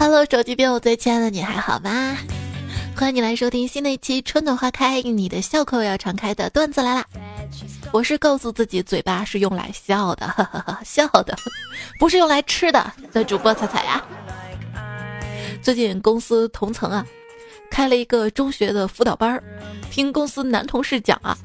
[0.00, 2.16] Hello，手机边我最亲爱的你还好吗？
[2.96, 7.04] 欢迎你来收听新的一期《春暖花开》，你的笑口要常开的段子来啦！
[7.90, 11.36] 我是告诉自己嘴巴是用来笑的，哈哈哈，笑的，
[11.98, 14.04] 不是用来吃的的主播彩彩呀。
[15.60, 17.04] 最近公司同层啊，
[17.68, 19.42] 开了一个中学的辅导班儿，
[19.90, 21.36] 听公司男同事讲啊，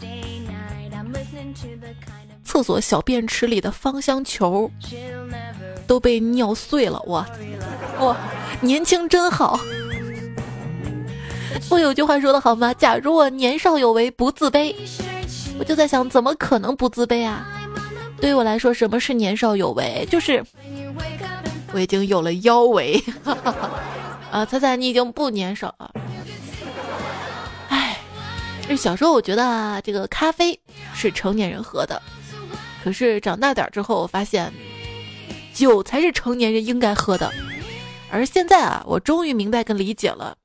[2.44, 4.70] 厕所小便池里的芳香球
[5.88, 7.26] 都被尿碎了，哇
[8.00, 8.16] 哇，
[8.62, 9.60] 年轻真好。
[11.70, 12.74] 我有句话说的好吗？
[12.74, 14.76] 假如我年少有为不自卑，
[15.60, 17.46] 我就在想，怎么可能不自卑啊？
[18.20, 20.08] 对于我来说，什么是年少有为？
[20.10, 20.44] 就是
[21.74, 23.02] 我已经有了腰围。
[24.32, 25.92] 啊，猜猜你已经不年少了。
[27.70, 27.98] 哎，
[28.68, 30.60] 这小时候我觉得啊，这个咖啡
[30.96, 32.02] 是成年人喝的，
[32.84, 34.52] 可是长大点之后，我发现
[35.54, 37.32] 酒才是成年人应该喝的。
[38.12, 40.36] 而现在啊，我终于明白跟理解了。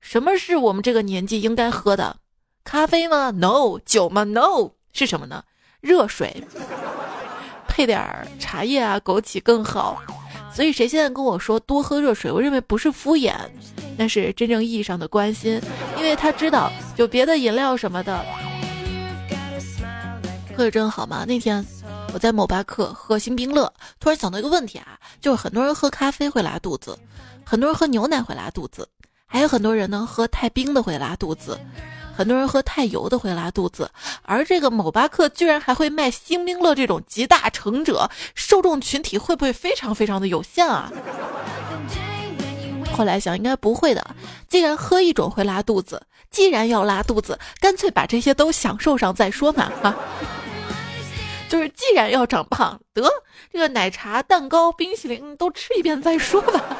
[0.00, 2.16] 什么是我们这个年纪应该喝的？
[2.64, 5.44] 咖啡吗？No，酒吗？No，是什么呢？
[5.80, 6.44] 热水，
[7.68, 10.02] 配点儿茶叶啊、枸杞更好。
[10.52, 13.34] 所以谁现在跟我说多喝热水，我认为不是敷衍，
[13.96, 15.60] 那是真正意义上的关心，
[15.96, 18.24] 因为他知道有别的饮料什么的，
[20.56, 21.24] 喝的真好吗？
[21.26, 21.64] 那天
[22.12, 26.98] 我在某巴克喝星冰乐，突然想到一个问题啊，就是很多人喝咖啡会拉肚子，
[27.44, 28.86] 很多人喝牛奶会拉肚子。
[29.26, 31.58] 还有很多人呢，喝太冰的会拉肚子，
[32.14, 33.90] 很多人喝太油的会拉肚子，
[34.24, 40.92] 而这个某巴克居然还会卖星冰乐这种集大成者，受众群体会不会非常非常的有限啊？
[42.94, 44.14] 后来想应该不会的，
[44.48, 49.96] 既然喝一种会拉肚子，既然要拉肚子，干脆把这些都享受上再说嘛哈。
[51.52, 53.06] 就是既然要长胖，得
[53.52, 56.78] 这个奶茶、蛋糕、冰淇淋都吃一遍再说吧。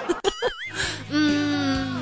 [1.12, 2.00] 嗯。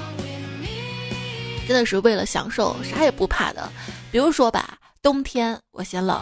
[1.67, 3.69] 真的是为了享受，啥也不怕的。
[4.13, 6.17] 比如说吧，冬天我嫌冷，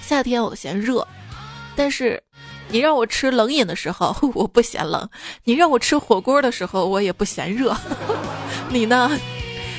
[0.00, 1.04] 夏天我嫌热，
[1.74, 2.22] 但是
[2.68, 5.04] 你让我吃冷饮的时候， 我不嫌冷；
[5.42, 7.76] 你让我吃火锅的时候，我也不嫌热。
[8.70, 9.10] 你呢？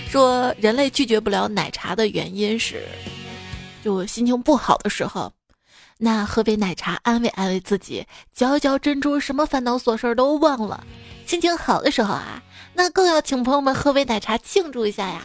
[0.10, 2.86] 说人类拒绝不了奶茶的原因是，
[3.82, 5.32] 就心情不好的时候，
[6.02, 10.84] 那喝杯奶茶安慰安慰自己，嚼一嚼珍珠，什么烦恼琐事都忘了。
[11.26, 12.42] 心情好的时候啊。
[12.76, 15.22] 那更要请朋友们喝杯奶茶庆祝一下呀！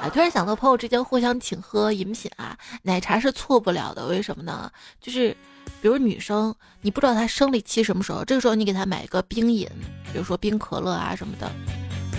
[0.00, 4.06] 啊，突然想到朋友之间互相请喝饮品啊，奶茶是错不了的。
[4.06, 4.70] 为什么呢？
[4.98, 5.36] 就是，
[5.82, 9.68] 比如女生，你不知道她生理期什么时候，这个时候你给她买一个冰饮，
[10.10, 11.52] 比如说冰可乐啊什么的，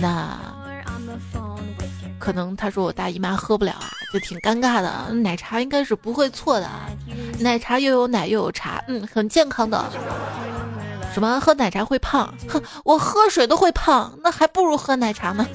[0.00, 0.38] 那
[2.20, 5.12] 可能她说我大姨妈喝不了啊，就挺尴尬的。
[5.12, 6.88] 奶茶应该是不会错的啊，
[7.42, 9.84] 奶茶又有奶又有茶，嗯，很健康的。
[11.12, 12.32] 什么喝奶茶会胖？
[12.48, 15.46] 哼，我喝水都会胖，那还不如喝奶茶呢。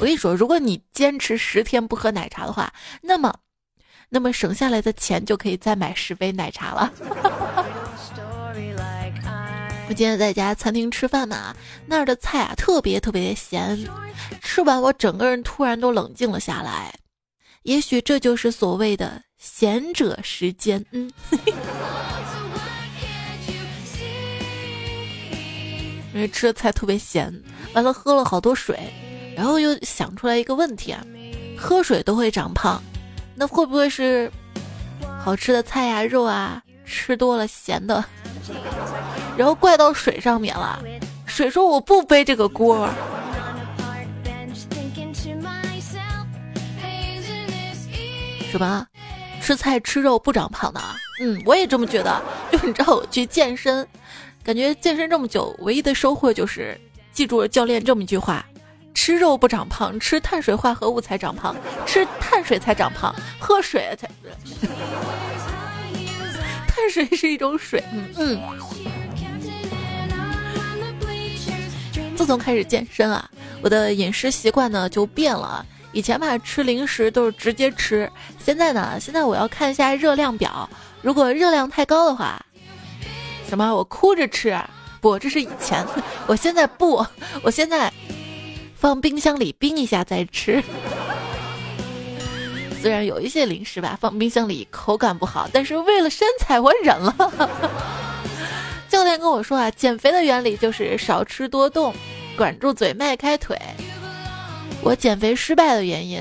[0.00, 3.32] 我跟你说，如果你坚持十天不喝奶茶的话，那么，
[4.08, 6.90] 那么省下来的钱就可以再买十杯奶茶了。
[9.88, 11.54] 我今天在家餐厅吃饭嘛，
[11.86, 13.78] 那儿的菜啊特别特别的咸，
[14.40, 16.94] 吃完我整个人突然都冷静了下来。
[17.62, 20.84] 也许这就是所谓的贤者时间。
[20.92, 21.10] 嗯。
[26.12, 27.32] 因为吃的菜特别咸，
[27.72, 28.76] 完了喝了好多水，
[29.36, 31.04] 然后又想出来一个问题啊，
[31.56, 32.82] 喝水都会长胖，
[33.36, 34.28] 那会不会是
[35.22, 38.04] 好吃的菜呀、肉啊吃多了咸的，
[39.36, 40.82] 然后怪到水上面了？
[41.26, 42.88] 水说我不背这个锅。
[48.50, 48.86] 什么？
[49.40, 50.96] 吃菜吃肉不长胖的啊？
[51.20, 52.20] 嗯，我也这么觉得。
[52.52, 53.86] 就你知道我去健身。
[54.42, 56.78] 感觉健身这么久，唯一的收获就是
[57.12, 58.44] 记住了教练这么一句话：
[58.94, 61.56] 吃肉不长胖，吃碳水化合物才长胖，
[61.86, 64.08] 吃碳水才长胖，喝水才。
[66.66, 68.40] 碳水是一种水，嗯嗯。
[72.16, 73.30] 自从开始健身啊，
[73.62, 75.64] 我的饮食习惯呢就变了。
[75.92, 80.68] 以前吧吃零食都是直接吃，现在呢，现在我要看一下热量表，
[81.02, 82.40] 如果热量太高的话。
[83.48, 83.74] 什么？
[83.74, 84.56] 我哭着吃？
[85.00, 85.84] 不，这是以前。
[86.28, 87.04] 我现在不，
[87.42, 87.92] 我现在
[88.76, 90.62] 放冰箱里冰一下再吃。
[92.80, 97.14] 虽然有一些零食吧，放冰箱里口感不好，但是为了身材，我忍了。
[98.88, 101.92] 教练跟我说啊，减肥的原理就是少吃多动，
[102.36, 103.58] 管住嘴，迈开腿。
[104.82, 106.20] 我减肥失败的原因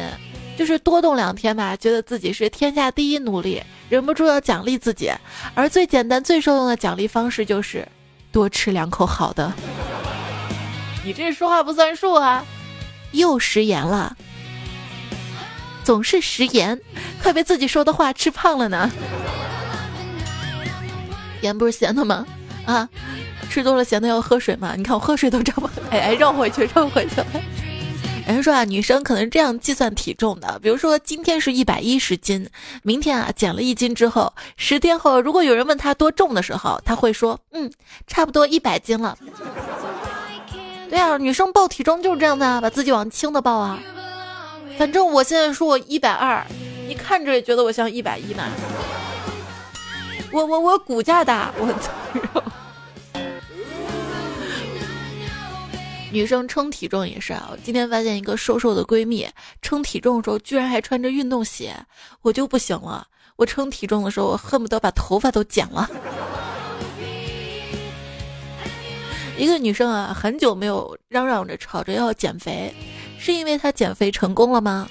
[0.57, 3.63] 就是多动两天吧，觉得自己是天下第一努力。
[3.87, 5.11] 忍不住要奖励自己，
[5.55, 7.87] 而最简单、最受用的奖励方式就是
[8.31, 9.51] 多吃两口好的。
[11.03, 12.45] 你这说话不算数啊！
[13.13, 14.15] 又食言了，
[15.83, 16.79] 总是食言，
[17.23, 18.91] 快被自己说的话吃胖了呢。
[21.41, 22.27] 盐不是咸的吗？
[22.65, 22.87] 啊，
[23.49, 24.75] 吃多了咸的要喝水嘛？
[24.75, 27.27] 你看我喝水都这么，哎哎，绕回去，绕回去了。
[28.33, 32.47] 人说啊，女生可能这样计算体重的，比如说今天是一百一十斤，
[32.83, 37.71] 明天啊减了一斤之后，十天后如果有人问她多重的时候，她会说，嗯，
[38.07, 39.17] 差不多一百斤了。
[40.89, 43.79] 对啊，女生报体重就是这样的啊，把自己往轻的报啊。
[44.77, 46.45] 反正我现在说我一百二，
[46.87, 48.45] 你看着也觉得我像一百一嘛。
[50.31, 52.43] 我我我骨架大，我操！
[56.11, 59.27] 女生称体重也是啊，我今天发现一个瘦瘦的闺蜜
[59.61, 61.75] 称体重的时候，居然还穿着运动鞋，
[62.21, 63.07] 我就不行了。
[63.35, 65.89] 我称体重的时候，我恨不得把头发都剪了。
[69.37, 72.73] 一个女生啊，很久没有嚷嚷着吵着要减肥，
[73.17, 74.89] 是因为她减肥成功了吗？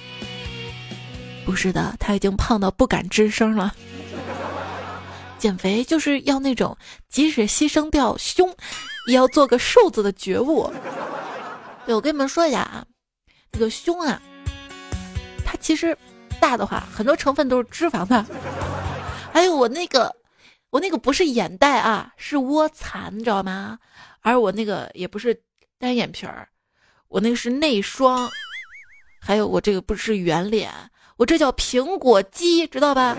[1.45, 3.75] 不是的，她已经胖到不敢吱声了。
[5.37, 6.75] 减肥就是要那种
[7.07, 8.53] 即使牺牲掉胸，
[9.09, 10.71] 也要做个瘦子的觉悟。
[11.85, 12.85] 对我跟你们说一下啊，
[13.51, 14.21] 那个胸啊，
[15.43, 15.97] 它其实
[16.39, 18.23] 大的话，很多成分都是脂肪的。
[19.33, 20.15] 还有我那个，
[20.69, 23.79] 我那个不是眼袋啊，是卧蚕，你知道吗？
[24.21, 25.41] 而我那个也不是
[25.79, 26.47] 单眼皮儿，
[27.07, 28.29] 我那个是内双。
[29.21, 30.71] 还有我这个不是圆脸，
[31.17, 33.17] 我这叫苹果肌，知道吧？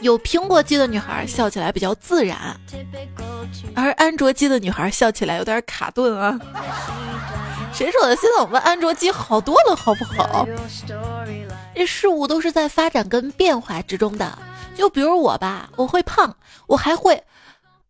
[0.00, 2.38] 有苹果肌的女孩笑起来比较自然，
[3.74, 6.38] 而安卓机的女孩笑起来有点卡顿啊。
[7.74, 8.16] 谁说的？
[8.16, 10.46] 现在我们安卓机好多了，好不好？
[11.74, 14.38] 这事物都是在发展跟变化之中的。
[14.74, 16.34] 就比如我吧，我会胖，
[16.66, 17.22] 我还会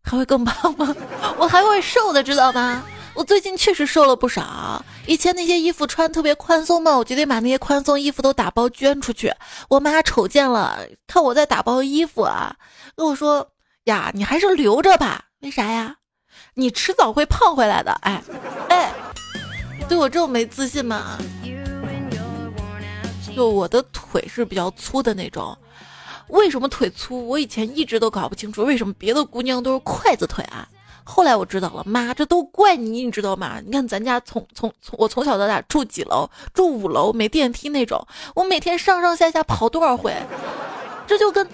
[0.03, 0.95] 还会更胖吗？
[1.37, 2.83] 我还会瘦的，知道吗？
[3.19, 9.29] 我最近确实瘦了不少，以前那些衣服穿特别宽松嘛，我决定把那些宽松衣服都打包捐出去。
[9.67, 12.55] 我妈瞅见了，看我在打包衣服啊，
[12.95, 13.45] 跟我说
[13.83, 15.97] ：“呀，你还是留着吧，为啥呀？
[16.53, 18.23] 你迟早会胖回来的。”哎，
[18.69, 18.93] 哎，
[19.89, 21.17] 对我这么没自信吗？
[23.35, 25.57] 就我的腿是比较粗的那种，
[26.29, 27.27] 为什么腿粗？
[27.27, 30.65] 我以前一直都搞不清楚，为什么别的姑娘都是筷子腿啊？
[31.09, 33.59] 后来我知道了，妈，这都怪你，你知道吗？
[33.65, 37.99] 你看咱家从从从我从小到大住几楼，住五楼，没电梯那种，
[38.35, 40.15] 我每天上上下下跑多少回，
[41.07, 41.45] 这就跟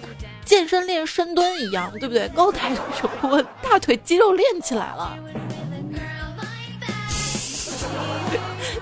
[0.44, 2.28] 健身练深蹲一样，对不对？
[2.36, 5.18] 高抬腿，我大腿肌肉练起来了，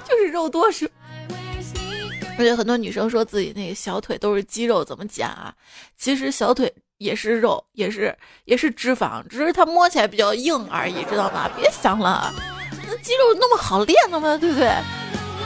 [0.04, 0.90] 就是肉多是。
[2.36, 5.54] 而且很多女生说自己那个小腿都是肌肉，怎么减啊？
[5.96, 6.74] 其实小腿。
[7.04, 11.50] 也是肉，也是也是脂肪，只是它摸起来比较硬而已，知道吗？
[11.56, 12.34] 别想了，
[12.88, 14.38] 那肌肉那么好练的吗？
[14.38, 14.72] 对不对？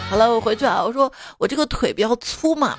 [0.10, 0.84] 好了，我回去啊。
[0.84, 2.78] 我说我这个腿比较粗嘛，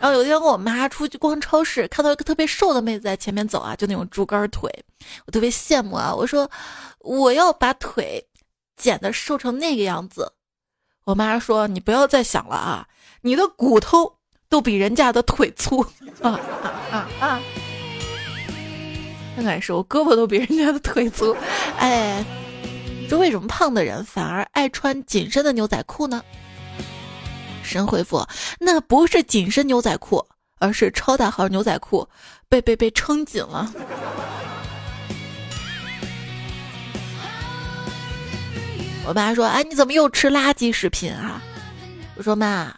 [0.00, 4.70] 然后有一天跟我妈出去逛超市，看到一个特别瘦的妹子在前面走啊，就那种猪肝腿，
[5.26, 6.14] 我特别羡慕啊。
[6.14, 6.48] 我说
[7.00, 8.24] 我要把腿
[8.76, 10.32] 减的瘦成那个样子。
[11.04, 12.86] 我妈说你不要再想了啊，
[13.22, 15.84] 你的骨头都比人家的腿粗
[16.22, 16.38] 啊
[16.92, 17.40] 啊啊！
[19.36, 21.34] 那敢是我胳膊都比人家的腿粗，
[21.78, 22.24] 哎，
[23.08, 26.22] 说为什么胖的人反而爱穿紧身的牛仔裤呢？
[27.62, 28.26] 神回复：
[28.58, 30.22] 那不是紧身牛仔裤，
[30.58, 32.06] 而是超大号牛仔裤
[32.48, 33.72] 被被被撑紧了。
[39.06, 41.40] 我妈说：哎，你怎么又吃垃圾食品啊？
[42.16, 42.72] 我说妈，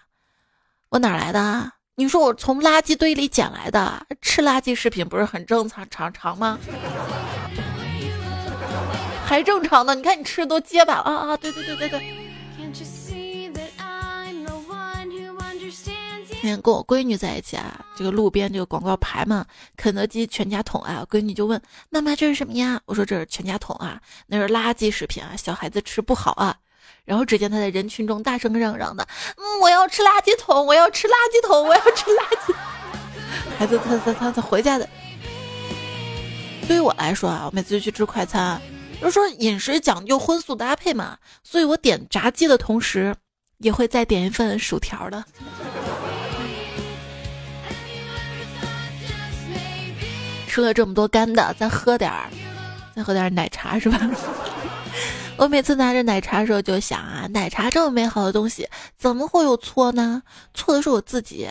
[0.90, 1.72] 我哪来的？
[1.96, 6.58] 你说我从垃圾堆里捡来的，吃垃圾食品不是很正常常常吗？
[9.24, 11.36] 还正常呢，你看你吃的都结巴啊啊！
[11.36, 12.18] 对对对对对。
[16.42, 19.46] 那天跟我闺女在一起啊，这个路边这个广告牌嘛，
[19.76, 22.80] 肯德基全家桶啊，闺女就问妈妈这是什么呀？
[22.86, 26.56] 我说这是全家桶啊，那是垃圾食品啊，小孩子吃不好啊。
[27.04, 29.06] 然后只见他在人群中大声嚷嚷的
[29.36, 32.54] ：“嗯，我要吃垃圾桶，我要吃垃圾桶，我要吃垃圾。
[33.58, 34.88] ”孩子，他他他他回家的。
[36.66, 38.60] 对于我来说啊，我每次去吃快餐，
[39.00, 43.14] 都说饮食讲究荤素搭配嘛，所以我点炸鸡的同时，
[43.58, 45.22] 也会再点一份薯条的。
[50.48, 52.30] 吃了这么多干的，再喝点儿，
[52.96, 53.98] 再喝点奶茶是吧？
[55.36, 60.22] 我每次拿着奶茶的时候就想啊，奶茶这么美好的东西，怎么会有错呢？
[60.54, 61.48] 错的是我自己。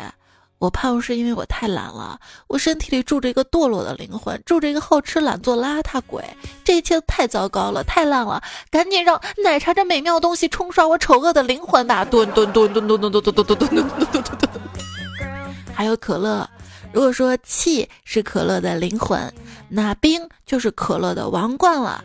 [0.60, 6.24] 我胖是因为我太懒了，我身体里住着一个堕落的灵魂，住着一个好吃懒做邋遢鬼，
[6.64, 8.42] 这一切太糟糕了，太烂了！
[8.72, 12.06] 赶紧让奶茶这美妙东西冲刷我丑恶的灵魂吧！
[12.06, 13.90] 吨吨吨吨吨吨吨吨吨吨。
[15.74, 16.50] 还有可乐，
[16.94, 19.20] 如果说气是可乐的灵魂，
[19.68, 22.02] 那冰就是可乐的王冠了。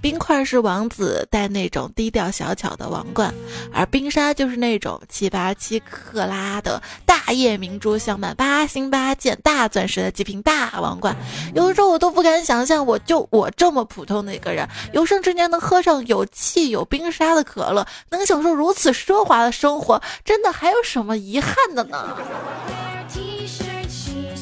[0.00, 3.32] 冰块是王子戴那种低调小巧的王冠，
[3.72, 11.14] 而冰沙就是那种七八七克拉的大叶明珠镶满八星八箭大钻石的极品大王冠。
[11.54, 22.16] 有的时候我都不敢想象，我就我这么普通的一个人，有生之年能喝上有气有冰沙的可乐，能享受如此奢华的生活，真的还有什么遗憾的呢？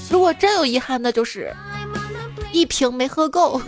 [0.08, 1.52] 如果真有遗憾，那就是
[2.52, 3.60] 一瓶没喝够。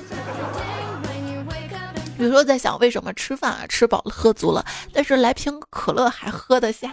[2.20, 4.62] 有时候在想，为什么吃饭啊吃饱了喝足了，
[4.92, 6.92] 但是来瓶可乐还喝得下？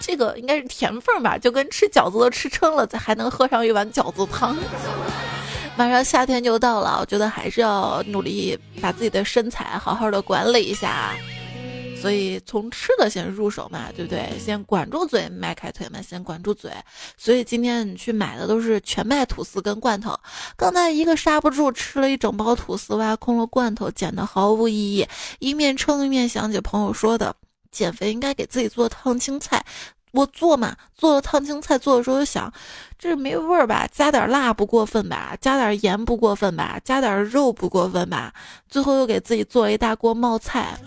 [0.00, 4.56] 这个应该是甜分吧，就跟吃饺子都吃撑了，再还能喝上一碗饺子汤。
[5.76, 11.10] 马上夏天就到了，我觉得还是要努力把自己的身材好好的管理一下。
[12.00, 14.38] 所以从吃的先入手嘛，对不对？
[14.38, 16.70] 先管住嘴，迈开腿嘛，先管住嘴。
[17.16, 20.14] 所以今天你去买的都是全麦吐司跟罐头。
[20.56, 25.06] 刚才一个刹不住吃了一整包吐司，挖空了罐头，减的毫无意义。
[25.38, 27.34] 一面撑一面想起朋友说的，
[27.70, 29.64] 减肥应该给自己做烫青菜。
[30.12, 32.52] 我做嘛，做了烫青菜，做的时候就想，
[32.96, 33.84] 这没味儿吧？
[33.90, 35.36] 加点辣不过分吧？
[35.40, 36.80] 加点盐不过分吧？
[36.84, 38.32] 加点肉不过分吧？
[38.68, 40.78] 最后又给自己做了一大锅冒菜。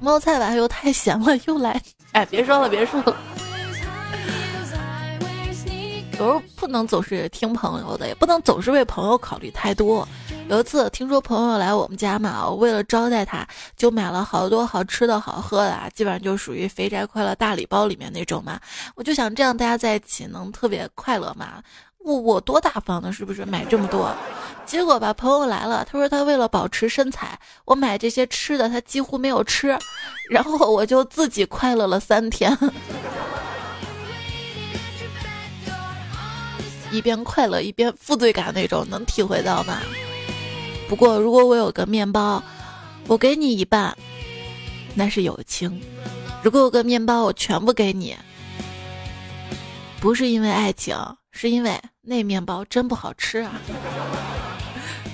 [0.00, 1.80] 冒菜吧又太咸了，又来，
[2.12, 3.16] 哎，别说了，别说了。
[6.18, 10.06] 有时候不能总是听朋友的，也不能总是为朋友考虑太多。
[10.48, 18.58] 有一次听说朋友来我们家嘛，我为了招待他，就买了好多好吃的好喝的，基本上就属于肥宅快乐大礼包里面那种嘛。
[18.94, 21.62] 我就想这样大家在一起能特别快乐嘛。
[21.98, 24.10] 我我多大方呢，是不是买这么多？
[24.66, 29.78] 结果吧，朋友来了，他说他为了保持身材，我买这些吃的他几乎没有吃，
[30.28, 32.56] 然后我就自己快乐了三天，
[36.90, 39.80] 一边快乐一边负罪感那种，能体会到吗？
[40.88, 42.42] 不过如果我有个面包，
[43.06, 43.96] 我给你一半，
[44.94, 45.70] 那是友情；
[46.42, 48.16] 如果有个面包，我全部给你，
[50.00, 50.96] 不是因为爱情。
[51.38, 53.60] 是因为那面包真不好吃啊！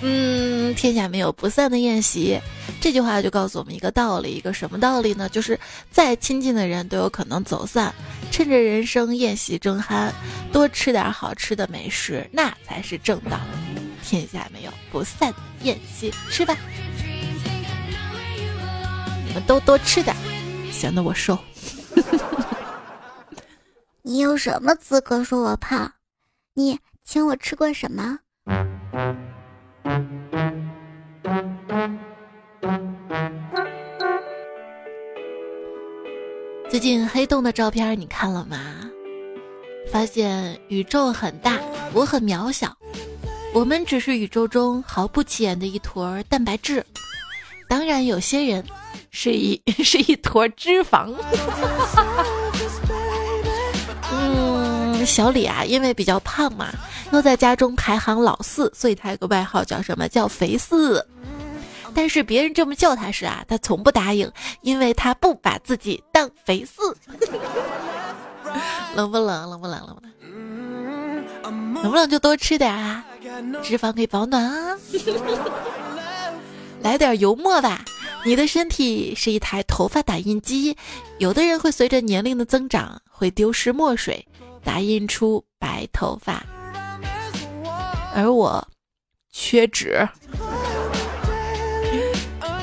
[0.04, 2.36] 嗯，天下没有不散的宴席，
[2.80, 5.28] 这句话就告诉我们一个道理，一个什么道理呢？
[5.28, 5.58] 就是
[5.92, 7.94] 再亲近的人都有可能走散，
[8.30, 10.10] 趁着人生宴席正酣，
[10.52, 13.38] 多吃点好吃的美食，那才是正道。
[14.02, 16.56] 天下没有不散的宴席，吃吧！
[19.24, 20.16] 你们都多吃点，
[20.72, 21.38] 显得我瘦。
[24.02, 25.92] 你有什么资格说我胖？
[26.54, 28.18] 你请我吃过什么？
[36.82, 38.58] 近黑洞的照片你看了吗？
[39.92, 41.60] 发现宇宙很大，
[41.92, 42.76] 我很渺小，
[43.54, 46.84] 我们只是宇宙中毫不起眼的一坨蛋白质。
[47.68, 48.64] 当然，有些人
[49.12, 51.14] 是一 是一坨脂肪。
[54.10, 56.66] 嗯小李啊，因为比较胖嘛，
[57.12, 61.06] 又在家中排行老四，所以他有个外号叫什么叫肥四。
[61.94, 64.30] 但是别人这么叫他时啊，他从不答应，
[64.60, 66.96] 因为他不把自己当肥四。
[68.94, 69.50] 冷不冷？
[69.50, 69.86] 冷不冷？
[69.86, 70.12] 冷不冷？
[71.82, 73.04] 冷不冷就多吃点啊，
[73.62, 74.76] 脂肪可以保暖啊。
[76.82, 77.84] 来点油墨吧，
[78.24, 80.76] 你的身体是一台头发打印机，
[81.18, 84.26] 有的人会随着年龄的增长会丢失墨水。
[84.64, 86.40] 打印出白头发，
[88.14, 88.64] 而我
[89.32, 90.08] 缺纸，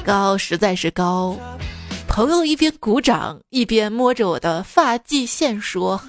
[0.10, 1.38] 高实在是高。
[2.08, 6.02] 朋友一边鼓掌一边摸着我的发际线说：“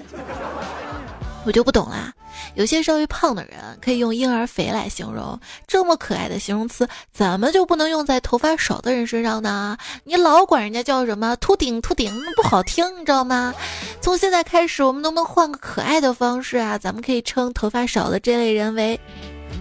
[1.45, 2.11] 我就不懂啦。”
[2.57, 9.77] 有些稍微胖的人可以用婴儿肥来形容，这么可爱的形容词，怎么就不能用在头发少的人身上呢？
[10.05, 13.55] 你老管人家叫什么秃顶秃顶，不好听，你知道吗？
[14.01, 16.79] 从现在开始，我们能不能换个可爱的方式啊？
[16.79, 18.99] 咱们可以称头发少的这类人为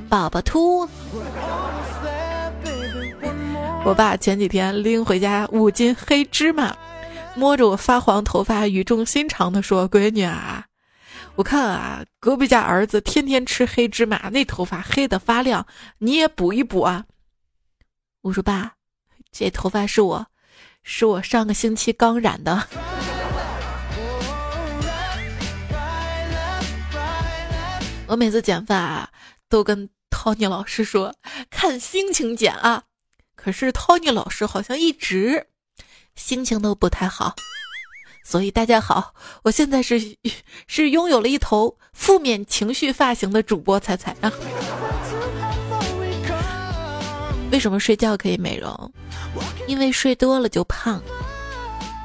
[0.07, 0.87] 宝宝秃。
[3.85, 6.75] 我爸前几天拎回家五斤黑芝麻，
[7.35, 10.65] 摸着我发黄头发，语重心长地说：“闺女啊，
[11.35, 15.65] 我看啊，隔壁家儿子天天吃黑芝麻，那头发黑的发亮，
[15.97, 17.05] 你也补一补啊。”
[18.21, 18.73] 我说：“爸，
[19.31, 20.27] 这头发是我，
[20.83, 22.67] 是我上个星期刚染的。”
[28.05, 29.09] 我每次剪发啊，
[29.47, 31.15] 都跟 Tony 老师说
[31.49, 32.83] 看心情剪啊，
[33.41, 35.47] 可是 Tony 老师好像一直
[36.15, 37.35] 心情都不太好。
[38.23, 40.15] 所以大家好，我现在是
[40.67, 44.31] 是拥有了一头负面情绪发型的主播彩彩啊。
[47.51, 48.93] 为什么睡觉可以美容？
[49.67, 51.01] 因为睡多了就胖，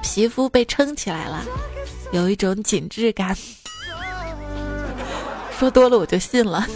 [0.02, 1.44] 皮肤被撑起来了，
[2.12, 3.36] 有一种紧致感。
[5.58, 6.66] 说多了我就信了。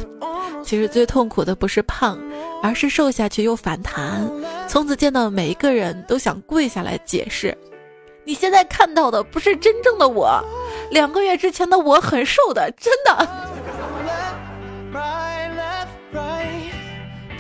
[0.62, 2.18] 其实最痛苦的不是胖，
[2.62, 4.28] 而是瘦下去又反弹，
[4.68, 7.56] 从此见到每一个人都想跪下来解释。
[8.24, 10.44] 你现在看到的不是真正的我，
[10.90, 13.28] 两个月之前的我很瘦的，真的。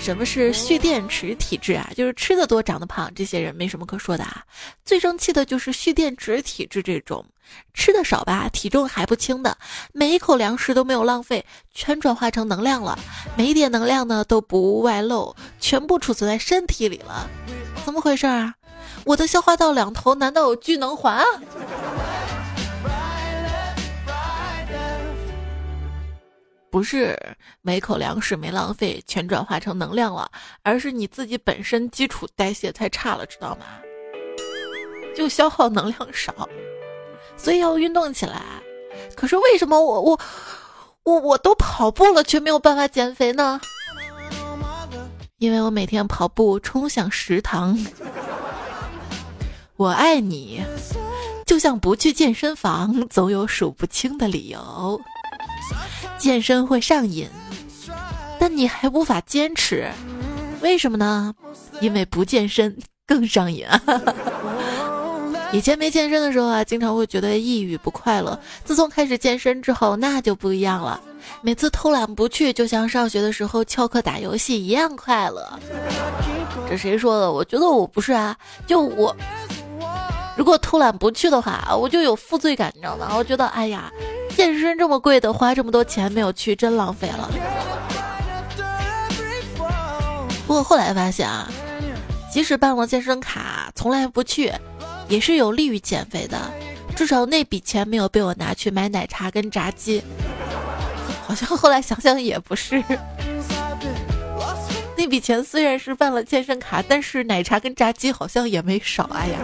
[0.08, 1.86] 什么是蓄电池体质啊？
[1.94, 4.42] 就是吃的多长得胖，这些人没什么可说的啊。
[4.82, 7.22] 最生气的就是蓄电池体质这种，
[7.74, 9.58] 吃的少吧，体重还不轻的，
[9.92, 12.98] 每一口粮食都没有浪费，全转化成能量了，
[13.36, 17.28] 每一点能量呢都不外露，全部储存在身体里了，
[17.84, 18.54] 怎么回事啊？
[19.04, 21.22] 我的消化道两头难道有聚能环
[26.70, 27.18] 不是
[27.62, 30.30] 每口粮食没浪费，全转化成能量了，
[30.62, 33.66] 而是你自己本身基础代谢太差了，知道吗？
[35.16, 36.48] 就消耗能量少，
[37.36, 38.42] 所以要运动起来。
[39.16, 40.20] 可是为什么我我
[41.04, 43.60] 我我都跑步了，却没有办法减肥呢？
[45.38, 47.78] 因为我每天跑步冲向食堂。
[49.76, 50.62] 我爱你，
[51.46, 55.00] 就像不去健身房，总有数不清的理由。
[56.18, 57.28] 健身会上瘾，
[58.38, 59.88] 但你还无法坚持，
[60.60, 61.34] 为什么呢？
[61.80, 63.66] 因为不健身更上瘾！
[65.50, 68.38] 以前没健身的时候啊，经常会觉得抑郁不快乐。
[68.64, 71.00] 自从开始健身之后，那就不一样了。
[71.40, 75.58] 每次偷懒不去，就像上学的时候翘课打游戏一样快乐。
[76.68, 77.32] 这谁说的？
[77.32, 79.16] 我觉得我不是啊，就我。
[80.38, 83.12] 如果偷懒不去的话，我就有负罪感，你知道吗？
[83.16, 83.90] 我觉得，哎呀，
[84.36, 87.28] 健身这么贵的，花这么多钱没有去，真浪费了。
[90.46, 91.50] 不过后来发现啊，
[92.32, 94.52] 即使办了健身卡，从来不去，
[95.08, 96.38] 也是有利于减肥的。
[96.94, 100.00] 至少那笔钱没有被我拿去买奶茶跟炸鸡。
[101.26, 102.80] 好像后来想想也不是，
[104.96, 109.02] 那笔钱虽然是办了健身卡，但是奶茶跟炸鸡好像也没少。
[109.12, 109.38] 哎呀。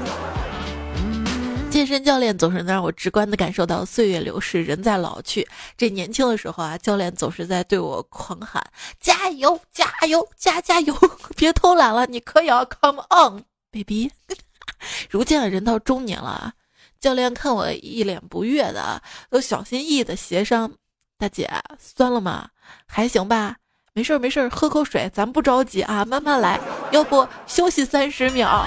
[1.74, 5.44] 健身教练总是能让我直观的感受到岁月流逝，人在老去。
[5.76, 8.64] 这年轻的时候啊，教练总是在对我狂喊
[9.02, 10.94] ：“加油，加油，加加油！
[11.36, 14.08] 别偷懒了，你可以啊，Come on，baby。
[15.10, 16.52] ”如今啊，人到中年了，
[17.00, 20.72] 教练看我一脸不悦的，都小心翼翼的协商
[21.18, 22.50] ：“大姐，酸了吗？
[22.86, 23.56] 还行吧？
[23.94, 26.60] 没事儿，没事儿，喝口水，咱不着急啊，慢慢来。
[26.92, 28.64] 要不休息三十秒。”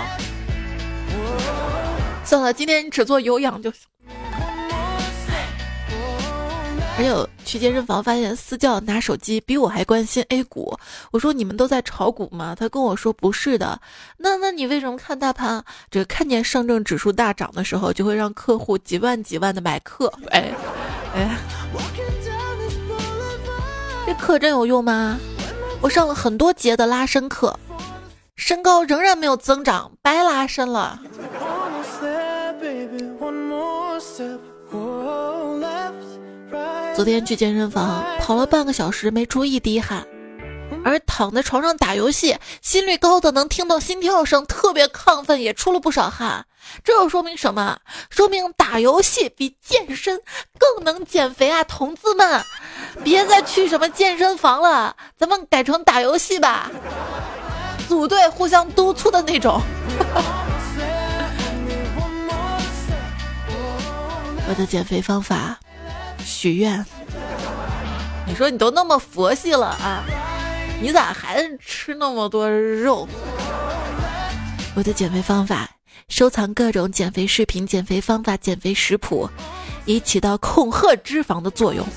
[2.27, 3.79] 算了，今天只做有氧就行。
[6.97, 10.77] 还有去健身房发现私教拿手机比我还关心 A 股，
[11.11, 12.53] 我说你们都在炒股吗？
[12.53, 13.79] 他跟我说不是的。
[14.17, 15.63] 那那你为什么看大盘？
[15.89, 20.11] 这看见上证指数大涨的时候，就会让客户几万几万的买课。
[20.31, 20.53] 哎
[21.15, 21.37] 哎，
[24.05, 25.17] 这课真有用吗？
[25.79, 27.57] 我上了很多节的拉伸课，
[28.37, 30.99] 身高仍然没有增长，白拉伸了。
[36.95, 40.05] 昨天去健身房跑了半个小时，没出一滴汗，
[40.85, 46.45] 而躺在床上打游戏，心率高的能听到心跳声，特别亢奋，也出了不少汗。
[46.83, 47.79] 这又说明什么？
[48.11, 50.21] 说明打游戏比健身
[50.59, 51.63] 更能减肥啊！
[51.63, 52.43] 同志们，
[53.03, 56.69] 别再去什么健身房了，咱们改成打游戏吧，
[57.87, 59.61] 组队互相督促的那种。
[64.49, 65.57] 我的减肥方法。
[66.23, 66.85] 许愿，
[68.25, 70.03] 你说你都那么佛系了啊，
[70.81, 73.07] 你咋还吃那么多肉？
[74.75, 75.69] 我的减肥方法：
[76.09, 79.29] 收藏各种减肥视频、减肥方法、减肥食谱，
[79.85, 81.87] 以起到恐吓脂肪的作用，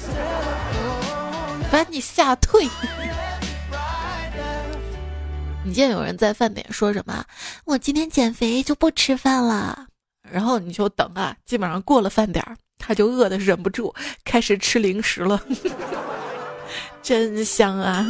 [1.73, 2.69] 把你吓退。
[5.63, 7.25] 你见有人在饭点说什么？
[7.65, 9.87] 我今天减肥就不吃饭了，
[10.23, 12.57] 然后你就等啊，基本上过了饭点儿。
[12.79, 13.95] 他就饿的忍不住，
[14.25, 15.41] 开始吃零食了，
[17.03, 18.09] 真香啊！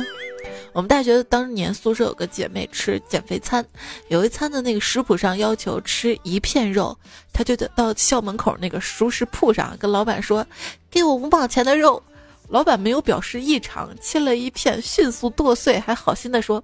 [0.73, 3.67] 我们大学当年宿舍有个姐妹吃减肥餐，
[4.09, 6.97] 有一餐的那个食谱上要求吃一片肉，
[7.33, 10.47] 她就得到校门口那个熟食铺上跟老板说
[10.89, 12.01] ：“给我五毛钱的肉。”
[12.49, 16.63] 老板没有表示异常，切了一片，迅速剁碎，还好心的说：“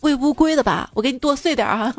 [0.00, 1.94] 喂乌龟的吧，我给你剁碎点啊。”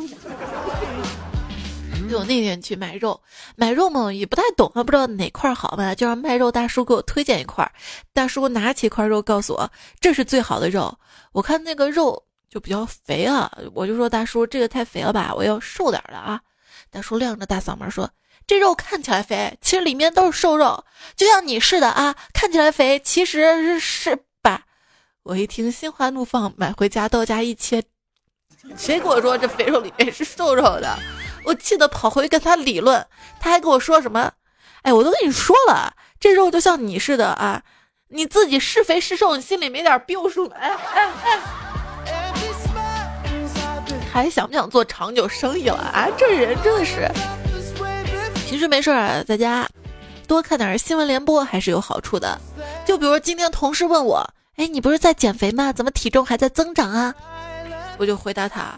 [2.12, 3.22] 我那天去买肉，
[3.56, 7.72] 买肉嘛也不太懂，还不知道哪块好嘛，就让卖肉大叔给我推荐一块。
[8.14, 10.92] 大叔拿起一块肉，告诉我这是最好的肉。
[11.34, 16.42] 我看那个肉就比较肥啊，我就说大叔这个太肥了吧，我要瘦点的啊。
[16.90, 18.10] 大叔亮着大嗓门说
[18.48, 20.84] ：“这肉看起来肥，其实里面都是瘦肉，
[21.16, 24.24] 就像你似的啊，看起来肥，其实是吧？”
[25.30, 27.84] 我一听心花怒放，买回家到家一切，
[28.76, 30.98] 谁跟我说这肥肉里面是瘦肉的？
[31.46, 33.06] 我气得跑回去跟他理论，
[33.40, 34.32] 他还跟我说什么？
[34.82, 37.62] 哎，我都跟你说了，这肉就像你似的啊，
[38.08, 40.56] 你自己是肥是瘦，你心里没点逼数吗？
[40.60, 41.40] 哎哎哎！
[44.12, 46.08] 还想不想做长久生意了啊？
[46.18, 47.08] 这人真的是，
[48.48, 49.70] 平时没事啊，在家
[50.28, 52.42] 多看点新闻联播还是有好处的。
[52.84, 54.28] 就比如今天同事问我，
[54.60, 55.72] 哎，你不是在减肥吗？
[55.72, 57.16] 怎么体重还在增长啊？
[57.98, 58.78] 我就回答他。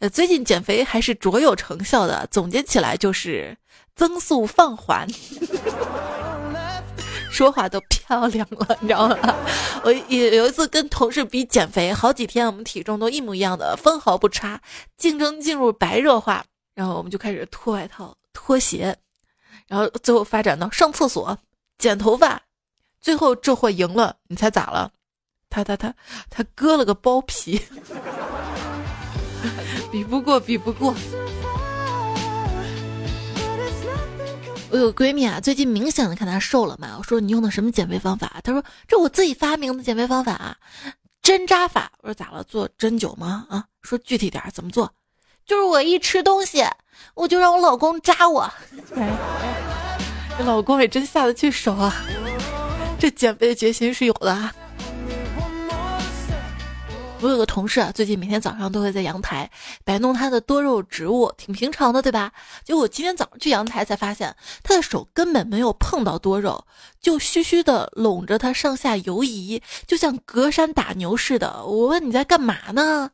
[0.00, 3.56] 呃，最近减肥还是卓有成效的，总结起来就是
[3.94, 5.06] 增速放缓，
[7.30, 9.16] 说话都漂亮了，你知道吗？
[9.84, 14.60] 我有有一次跟同事比减肥，好几天我们体重都一模一样的，分毫不差，
[14.96, 16.42] 竞争进入白热化，
[16.74, 18.96] 然后我们就开始脱外套、脱鞋，
[19.68, 21.38] 然后最后发展到上厕所、
[21.78, 22.42] 剪头发，
[23.00, 24.90] 最后这货赢了，你猜咋了？
[25.50, 25.92] 他他他
[26.30, 27.60] 他割了个包皮。
[29.90, 30.94] 比不过，比不过。
[34.70, 36.94] 我有个闺蜜啊，最近明显的看她瘦了嘛。
[36.96, 38.40] 我说你用的什么减肥方法？
[38.44, 40.56] 她说这我自己发明的减肥方法，啊
[41.22, 41.90] 针扎法。
[42.02, 42.44] 我说咋了？
[42.44, 43.46] 做针灸吗？
[43.50, 43.64] 啊？
[43.82, 44.92] 说具体点怎么做？
[45.44, 46.64] 就是我一吃东西，
[47.14, 48.48] 我就让我老公扎我。
[50.38, 51.92] 这 老公也真下得去手啊！
[53.00, 54.50] 这减肥的决心是有的。
[57.22, 59.50] 我有个同事啊，最近每天早上都会在阳台
[59.84, 62.32] 摆弄他的多肉植物，挺平常的，对吧？
[62.64, 66.64] 结果今天早上去阳台才发现，他的手根本没有碰到多肉，
[67.00, 71.62] 就虚虚的拢着它上下游移，就像隔山打牛似的。
[71.66, 73.10] 我问你在干嘛呢？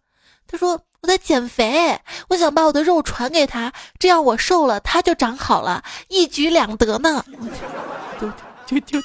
[0.46, 7.24] 他说我在减肥，我想把我的肉传给他，这样我瘦了，他就长好了，一举两得呢。
[8.20, 8.30] 就
[8.66, 9.00] 就就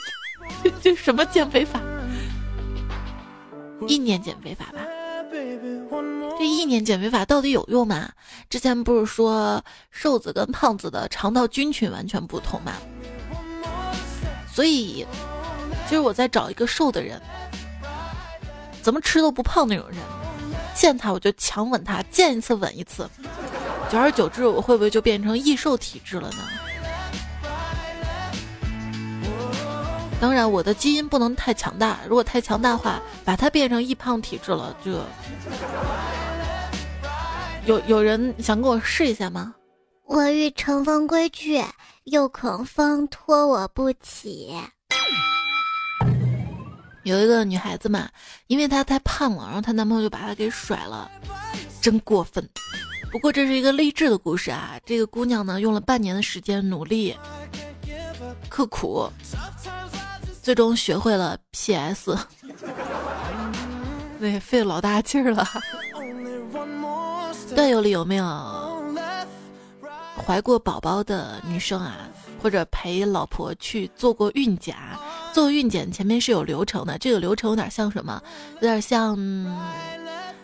[0.63, 1.79] 就就什么减肥法？
[3.87, 4.79] 意念减肥法吧，
[6.37, 8.09] 这意念减肥法到底有用吗？
[8.49, 12.73] 之前不是说瘦子跟胖子的肠道菌群完全不同吗？
[14.53, 15.05] 所以，
[15.87, 17.21] 其实我在找一个瘦的人，
[18.81, 19.97] 怎么吃都不胖那种人，
[20.75, 23.09] 见他我就强吻他，见一次吻一次，
[23.89, 26.37] 久而久之，我会不会就变成易瘦体质了呢？
[30.21, 31.97] 当然，我的基因不能太强大。
[32.07, 35.03] 如果太强大的话，把它变成易胖体质了，这
[37.65, 39.55] 有有人想跟我试一下吗？
[40.05, 41.63] 我欲乘风归去，
[42.03, 44.53] 又恐风拖我不起。
[47.01, 48.07] 有一个女孩子嘛，
[48.45, 51.09] 因为她太胖了，然后她男朋友就把她给甩了，
[51.81, 52.47] 真过分。
[53.11, 54.77] 不过这是一个励志的故事啊。
[54.85, 57.17] 这个姑娘呢，用了半年的时间努力
[58.47, 59.09] 刻苦。
[60.41, 62.17] 最终学会了 PS，
[64.17, 65.47] 那， 费了老大劲儿了。
[67.55, 68.25] 段友里有没有
[70.25, 72.07] 怀过宝宝的女生啊？
[72.41, 74.75] 或者陪老婆去做过孕检？
[75.31, 78.21] 做孕检前面是有流程的，这个流程有点像什么？
[78.55, 79.15] 有点像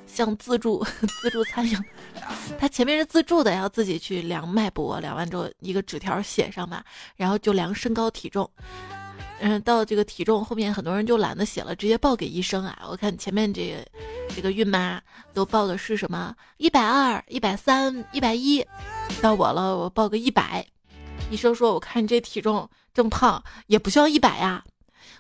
[0.05, 0.85] 像自助
[1.21, 1.83] 自助餐一样。
[2.59, 6.83] 它前面是自助的，要自己去量脉搏，量完之后一个纸条写上吧，
[7.15, 8.47] 然后就量身高体重。
[9.39, 12.79] 嗯，到这个体重后面，很多人就懒得写了，直接报给医生啊。
[12.89, 13.85] 我看前面这个
[14.35, 14.99] 这个孕妈
[15.33, 18.65] 都报的是什么一百二、一百三、一百一，
[19.21, 20.65] 到我了，我报个一百。
[21.29, 24.63] 医生说：“我看你这体重这么胖，也不像一百呀。”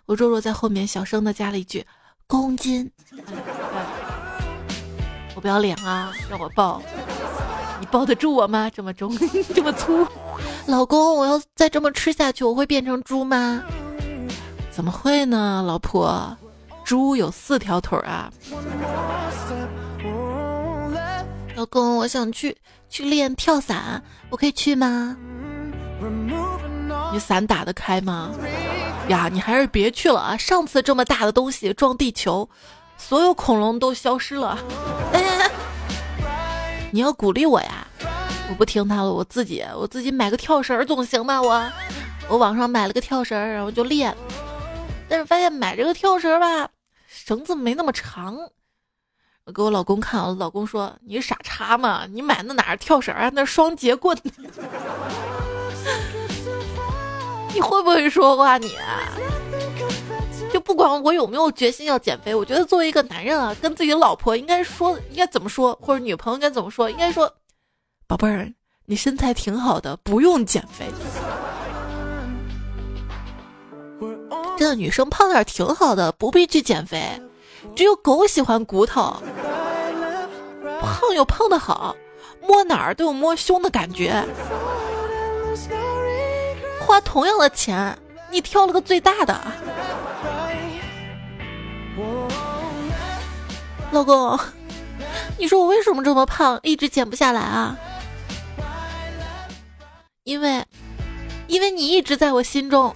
[0.07, 1.85] 我弱弱在后面小声的加了一句
[2.25, 2.89] ：“公斤。”
[5.35, 6.81] 我不要脸啊，让我抱，
[7.79, 8.71] 你抱得住我吗？
[8.73, 9.15] 这么重，
[9.53, 10.07] 这么粗，
[10.65, 13.63] 老公，我要再这么吃下去，我会变成猪吗？
[14.77, 16.37] 怎么会呢，老婆？
[16.85, 18.31] 猪有四条腿啊！
[21.55, 22.55] 老公，我想去
[22.87, 25.17] 去练跳伞，我可以去吗？
[27.11, 28.29] 你伞打得开吗？
[29.07, 30.37] 呀，你还是别去了啊！
[30.37, 32.47] 上次这么大的东西撞地球，
[32.99, 34.59] 所有恐龙都消失了。
[36.93, 37.87] 你要鼓励我呀！
[38.47, 41.41] 我不听他了，我自己我自己买个跳绳总行吧？
[41.41, 41.67] 我
[42.29, 44.15] 我网上买了个跳绳，然后就练。
[45.09, 46.69] 但是发现买这个跳绳吧，
[47.07, 48.37] 绳子没那么长。
[49.45, 52.05] 我给我老公看，我老公说：“你傻叉吗？
[52.09, 53.31] 你买那哪是跳绳啊？
[53.33, 54.17] 那双节棍。
[57.53, 58.57] 你会不会说话？
[58.57, 58.77] 你
[60.51, 66.89] 就不管我有没有决心要减肥，我觉得作为一个男人啊，跟自己的老婆应该说，应该怎么说，或者女朋友该怎么说？
[66.89, 67.33] 应该说，
[68.05, 68.53] 宝贝儿，
[68.85, 70.85] 你身材挺好的，不用减肥。
[74.57, 76.99] 真的女生胖点挺好的，不必去减肥。”
[77.75, 79.15] 只有狗喜欢骨头，
[80.81, 81.95] 胖有胖的好，
[82.41, 84.23] 摸哪儿都有摸胸的感觉。
[86.79, 87.97] 花同样的钱，
[88.31, 89.39] 你挑了个最大的。
[93.91, 94.39] 老公，
[95.37, 97.75] 你说我为什么这么胖，一直减不下来啊？
[100.23, 100.63] 因为，
[101.47, 102.95] 因为你一直在我心中。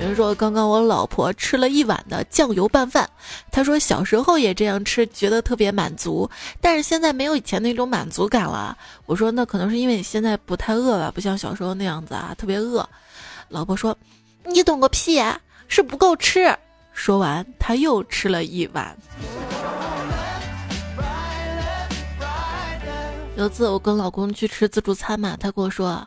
[0.00, 3.08] 有人说，刚刚我老婆吃了一碗的酱油拌饭，
[3.50, 6.30] 她说小时候也这样吃，觉得特别满足，
[6.60, 8.78] 但是现在没有以前那种满足感了。
[9.06, 12.88] 我说那可能是因为你现在不太饿吧，不像小时候那样子啊，特别饿。
[13.48, 13.96] 老婆说，
[14.44, 16.56] 你懂个屁啊，是不够吃。
[16.92, 18.96] 说完，他又吃了一碗。
[23.34, 26.06] 有次我跟老公去吃自助餐嘛，他跟我说，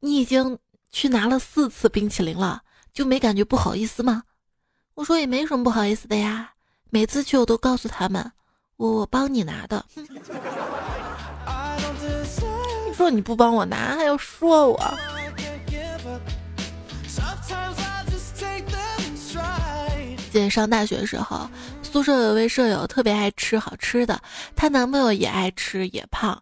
[0.00, 0.58] 你已经
[0.90, 2.60] 去拿了四次冰淇淋了。
[2.96, 4.22] 就没感觉不好意思吗？
[4.94, 6.54] 我说也没什么不好意思的呀，
[6.88, 8.32] 每次去我都告诉他们，
[8.78, 9.84] 我我帮你拿的。
[12.88, 14.98] 你说你不帮我拿，还要说我。
[20.32, 21.46] 记得上大学的时候，
[21.96, 24.20] 宿舍有位舍友特别爱吃好吃的，
[24.54, 26.38] 她男朋友也爱吃，也胖。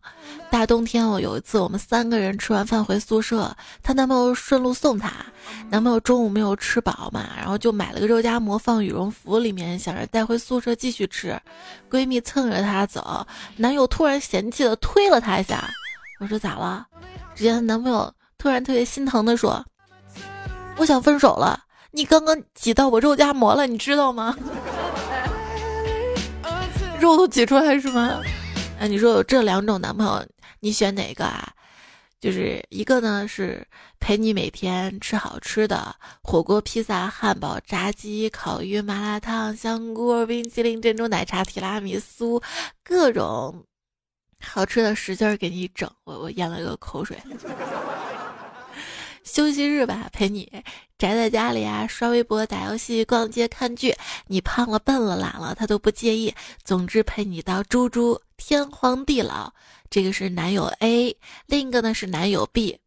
[0.50, 5.12] 大冬天，我有一次我们三个人吃完饭回宿舍，她男朋友顺路送她。
[5.70, 11.40] 男朋友中午没有吃饱嘛，然后就买了个肉夹馍放羽绒服里面，想着带回宿舍继续吃。
[11.88, 13.24] 闺蜜蹭着她走，
[13.56, 15.70] 男友突然嫌弃的推了她一下。
[16.18, 16.84] 我说咋了？
[17.36, 19.64] 只见她男朋友突然特别心疼的说
[20.78, 21.60] ：“我想分手了。”
[21.96, 24.36] 你刚刚挤到我肉夹馍了，你知道吗？
[27.00, 28.20] 肉都挤出来是吗？
[28.78, 30.26] 哎，你说有这两种男朋友，
[30.60, 31.52] 你选哪个啊？
[32.20, 33.66] 就是一个呢是
[34.00, 42.42] 陪你每天吃好吃的火锅、披萨、汉堡、炸鸡、烤鱼、麻辣烫、香锅、冰淇淋、珍珠奶茶、提拉米苏，
[42.82, 43.62] 各种
[44.40, 45.90] 好吃的使劲给你整。
[46.04, 47.18] 我我咽了个口水。
[49.24, 50.50] 休息日吧，陪你
[50.98, 53.94] 宅在家里啊，刷微博、打游戏、逛街、看剧。
[54.26, 56.32] 你胖了、笨了、懒了，他都不介意。
[56.62, 59.52] 总之陪你到猪猪天荒地老。
[59.90, 62.78] 这个是男友 A，另一个呢是男友 B。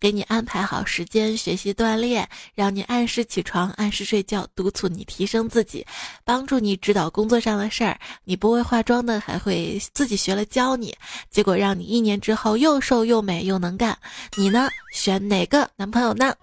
[0.00, 5.86] 给你安排好时间学习锻炼，让你按时起床、按时睡觉，督促你提升自己，
[6.24, 7.98] 帮助你指导工作上的事儿。
[8.24, 10.94] 你不会化妆的，还会自己学了教你。
[11.30, 13.96] 结果让你一年之后又瘦又美又能干。
[14.36, 14.68] 你呢？
[14.92, 16.34] 选哪个男朋友呢？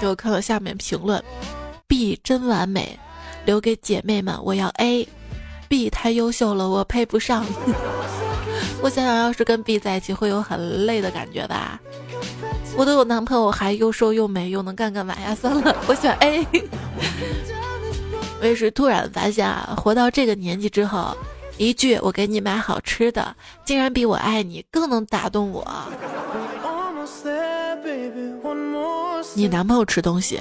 [0.00, 1.22] 就看到下面评论
[1.86, 2.98] ：B 真完美，
[3.44, 4.38] 留给姐妹们。
[4.42, 7.44] 我要 A，B 太优秀了，我配不上。
[8.82, 11.80] 我想想，要是跟 B 在一起，会有很累的感觉吧？
[12.76, 15.34] 我都有男朋友，还又瘦又美，又能干干嘛呀？
[15.40, 16.46] 算了，我选 A。
[18.40, 21.16] 我也是突然发现啊，活到这个年纪之后，
[21.56, 23.34] 一句“我给你买好吃的”，
[23.64, 25.66] 竟然比我爱你更能打动我。
[29.34, 30.40] 你男朋友吃东西，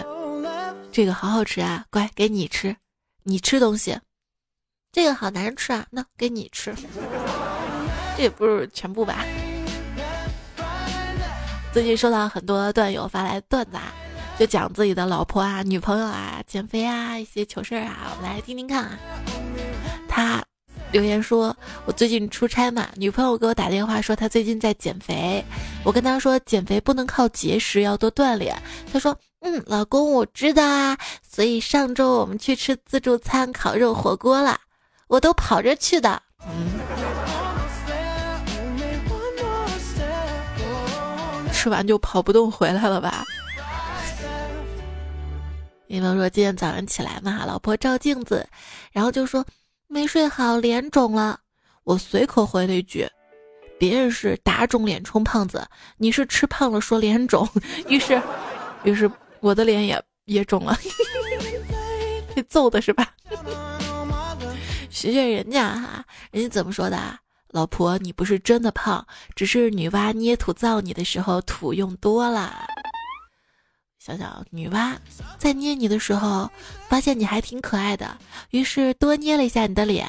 [0.92, 2.76] 这个好好吃啊，乖，给你吃。
[3.24, 3.98] 你吃东西，
[4.92, 6.76] 这个好难吃啊，那给你吃。
[8.16, 9.26] 这也不是全部吧。
[11.74, 13.94] 最近收到很多段友发来段子，啊，
[14.40, 18.98] 就讲自己的老婆啊、女朋友啊、减肥啊一些糗事儿啊，我们来听听看啊。
[20.08, 20.42] 他
[20.94, 25.44] 留言说：“我最近出差嘛，女朋友给我打电话说她最近在减肥，
[25.84, 28.56] 我跟她说减肥不能靠节食，要多锻炼。
[28.94, 34.58] 她说：嗯，老公我知道啊，所以上周我们去吃自助餐烤肉火锅了，
[35.08, 36.22] 我都跑着去的。
[36.48, 36.75] 嗯。”
[41.66, 43.26] 吃完就跑不动回来了吧？
[45.88, 48.48] 你们说今天早上起来嘛，老婆照镜子，
[48.92, 49.44] 然后就说
[49.88, 51.40] 没睡好，脸肿了。
[51.84, 53.10] 我随口回了一句
[53.80, 57.50] ：“别人是打肿脸充胖子，你是吃胖了说脸肿。”
[57.90, 58.22] 于是，
[58.86, 60.78] 于是我的脸也也肿了，
[62.36, 63.12] 被揍的是吧？
[64.92, 67.00] 学学人家哈，人家怎么说的？
[67.56, 72.68] 老婆，你不是真的胖，只是女娲捏土造你的时候土用多了。
[73.98, 74.98] 想想女娲
[75.38, 76.52] 在捏你的时候，
[76.90, 78.18] 发现你还挺可爱的，
[78.50, 80.06] 于是多捏了一下你的脸，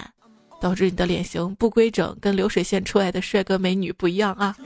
[0.60, 4.56] 导致你的脸型不规整，跟流水线出来的帅哥美女不一样啊。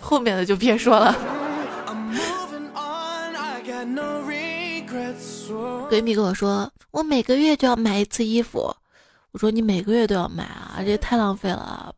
[0.00, 1.14] 后面的就别说了。
[5.90, 8.74] 闺蜜跟我说，我每个月就要买一次衣服。
[9.32, 11.92] 我说你每个月都要买啊，这太浪费了。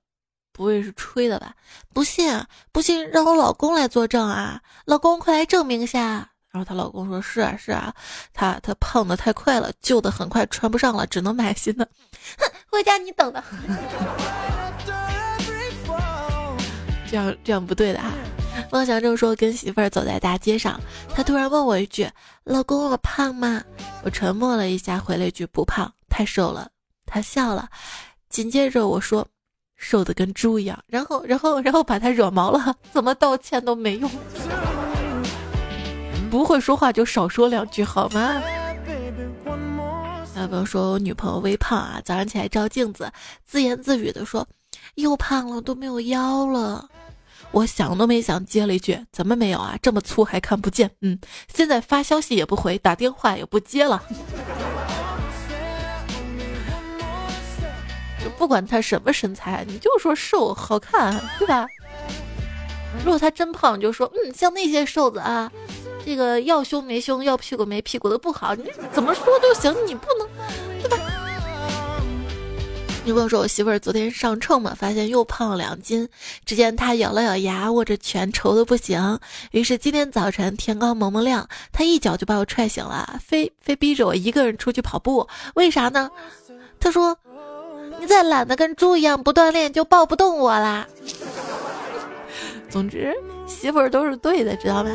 [0.56, 1.52] 不会是吹的吧？
[1.92, 4.60] 不信，不信让我老公来作证啊！
[4.84, 6.30] 老公，快来证明一下。
[6.48, 7.92] 然后她老公说：“是啊，是啊，
[8.32, 11.84] 他他胖的太快了，旧的很快穿不上了，只能买新的。”
[12.38, 13.42] 哼，回家你等着。
[17.10, 18.12] 这样这样不对的啊！
[18.70, 20.80] 妄想症说跟媳妇儿走在大街上，
[21.12, 22.08] 他突然问我一句
[22.44, 23.60] ：“老公，我胖吗？”
[24.04, 26.68] 我沉默了一下，回了一句：“不胖，太瘦了。”
[27.14, 27.68] 他笑了，
[28.29, 29.24] 紧接着我说。
[29.77, 34.11] 瘦的跟猪一样，然后，然后，然后把他惹毛了，怎么道歉都没用。
[36.31, 38.40] 不会说话就少说两句好吗？
[40.37, 43.12] 有朋友说我女朋友微胖啊，早上起来照镜子，
[43.44, 44.46] 自言自语的说
[44.94, 46.88] 又胖了，都没有腰了。
[47.50, 49.77] 我想都没想接了一句怎么没有啊？
[49.83, 50.90] 这么粗还看不见？
[51.03, 51.18] 嗯，
[51.53, 54.03] 现在发消息也不回，打电话也不接了。
[58.36, 61.66] 不管他什么身材，你就说瘦好看，对吧？
[63.04, 65.50] 如果他真胖，你就说嗯，像那些瘦子啊，
[66.06, 68.54] 这个要胸没胸，要屁股没屁股的不好。
[68.54, 70.28] 你怎么说都行，你不能，
[70.80, 70.96] 对吧？
[73.04, 76.08] 你跟我说我媳妇儿昨天上秤嘛，发现又胖了两斤。
[76.46, 79.18] 只见她咬了咬牙，握着拳，愁的不行。
[79.50, 85.28] 于是今天早晨天刚蒙蒙亮，她一脚就把我踹醒了，非非逼着我一个人出去跑步。
[85.54, 86.10] 为啥呢？
[86.78, 87.16] 她说。
[88.04, 90.86] 你再懒得跟猪一样不锻炼，就抱不动我啦。
[92.68, 93.16] 总之，
[93.48, 94.90] 媳妇儿都是对的，知道吗？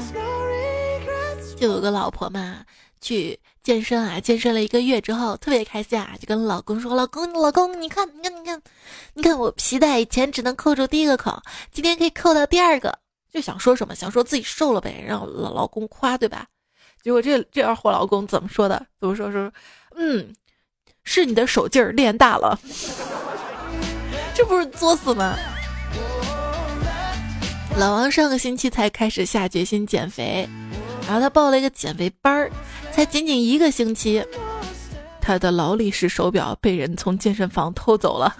[1.57, 2.63] 就有个老婆嘛，
[3.01, 8.61] 去健身啊，健身了一个月之后特别开心啊，就跟老公说：“老公，老公，你看，你看，你看，
[9.15, 11.41] 你看我皮带以前只能扣住第一个口，
[11.71, 12.95] 今天可以扣到第二个。”
[13.33, 16.45] 就想说什么，想说自己瘦了呗，让老老公夸，对吧？
[17.01, 18.85] 结果这这二货老公怎么说的？
[18.99, 19.31] 怎么说？
[19.31, 19.51] 说
[19.95, 20.31] 嗯。
[21.11, 22.55] 是你的手劲儿练大了，
[24.35, 25.35] 这不是作死吗？
[27.79, 30.47] 老王上个星期才开始下决心减肥，
[31.07, 32.51] 然后他报了一个减肥班儿，
[32.91, 34.23] 才仅仅一个星期，
[35.19, 38.37] 他的劳力士手表被人从健身房偷走了。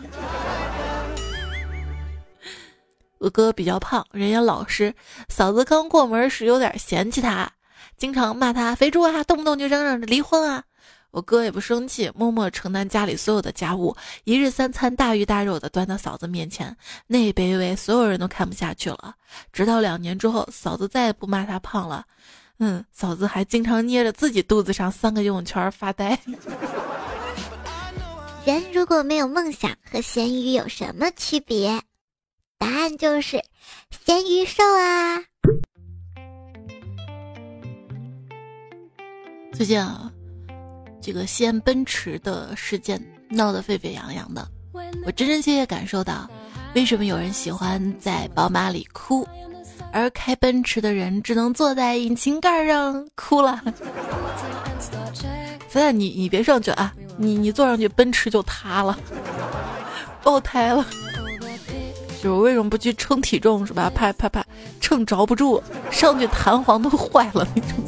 [3.18, 4.94] 我哥比较胖，人也老实，
[5.28, 7.52] 嫂子刚过门时有点嫌弃他，
[7.98, 10.66] 经常骂他肥猪啊，动不动就嚷嚷着离婚啊。
[11.12, 13.96] 我哥也不生气，默默承担家里所有的家务，
[14.26, 16.76] 一日三餐大鱼大肉的端到嫂子面前，
[17.08, 19.16] 那卑微，所有人都看不下去了。
[19.52, 22.06] 直到两年之后，嫂子再也不骂他胖了，
[22.60, 26.18] 嗯，嫂子还经常捏着自己肚子上三个游泳圈发呆。
[28.46, 31.82] 人如果没有梦想，和咸鱼有什么区别？
[32.58, 33.42] 答案就是
[34.06, 35.24] 咸鱼瘦啊！
[39.54, 40.12] 最近啊。
[41.10, 44.48] 这个西安奔驰的事件闹得沸沸扬扬的，
[45.04, 46.30] 我真真切切感受到，
[46.76, 49.28] 为什么有人喜欢在宝马里哭，
[49.92, 53.60] 而开奔驰的人只能坐在引擎盖上哭了。
[55.68, 58.96] 现在你你别上去啊，你你坐上去奔驰就塌了，
[60.22, 60.86] 爆胎了。
[62.22, 63.92] 就为什么不去称体重是吧？
[63.96, 64.46] 怕怕怕
[64.80, 67.84] 秤着不住，上去弹簧都坏了那种。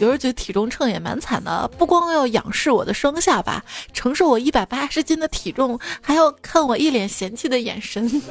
[0.00, 8.22] 有时候觉得体重秤也蛮惨的，不光要仰视我的双下巴，承受我一百八十斤的体重，还要看我一脸嫌弃的眼神。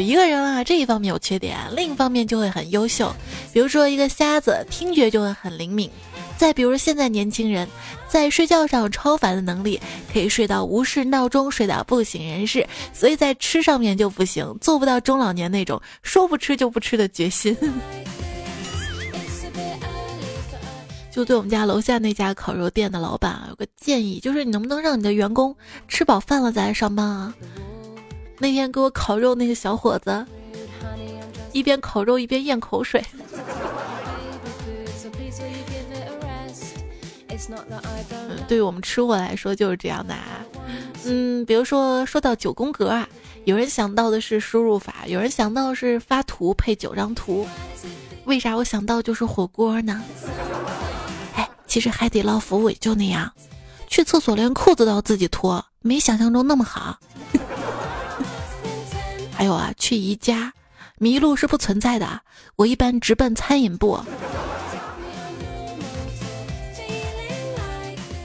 [0.00, 3.12] 一个人啊，这一方面有缺点，另一方面就会很优秀。
[3.52, 5.90] 比如说，一个瞎子听觉就会很灵敏。
[6.36, 7.68] 再比如现在年轻人
[8.08, 9.80] 在睡觉上超凡的能力，
[10.12, 17.56] 可以睡到无视闹钟，睡到不省人事，所以在吃上面就不行，做不到中老年那种说不吃就不吃的决心。
[21.12, 25.54] 就对我们家楼下那家烤肉店的老板啊，有个建议，就是你能不能让你的员工
[25.86, 27.34] 吃饱饭了再来上班啊？
[28.42, 30.26] 那天给我烤肉那个小伙子，
[31.52, 33.00] 一边烤肉一边咽口水。
[37.48, 40.44] 嗯，对于我们吃货来说就是这样的啊。
[41.04, 43.08] 嗯，比如说说到九宫格啊，
[43.44, 47.46] 有人想到的是输入法，有人想到是发图配九张图。
[48.24, 50.02] 为啥我想到就是火锅呢？
[51.36, 53.32] 哎，其实海底捞服务也就那样，
[53.86, 56.98] 去厕所连裤子都要自己脱，没想象中那么好。
[59.42, 60.52] 还有啊，去宜家，
[60.98, 62.20] 迷路是不存在的，
[62.54, 63.98] 我一般直奔餐饮部。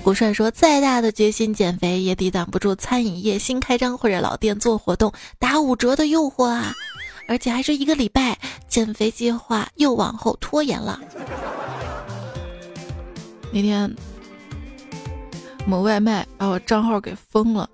[0.03, 6.71] 古帅说：“再大的决心减肥，也抵挡不住餐饮业新开张或者老店做活动打五折的诱惑啊！
[7.27, 8.37] 而且还是一个礼拜，
[8.67, 11.01] 减肥计划又往后拖延了。
[13.51, 13.91] 那天
[15.65, 17.67] 某外卖把我账号给封了，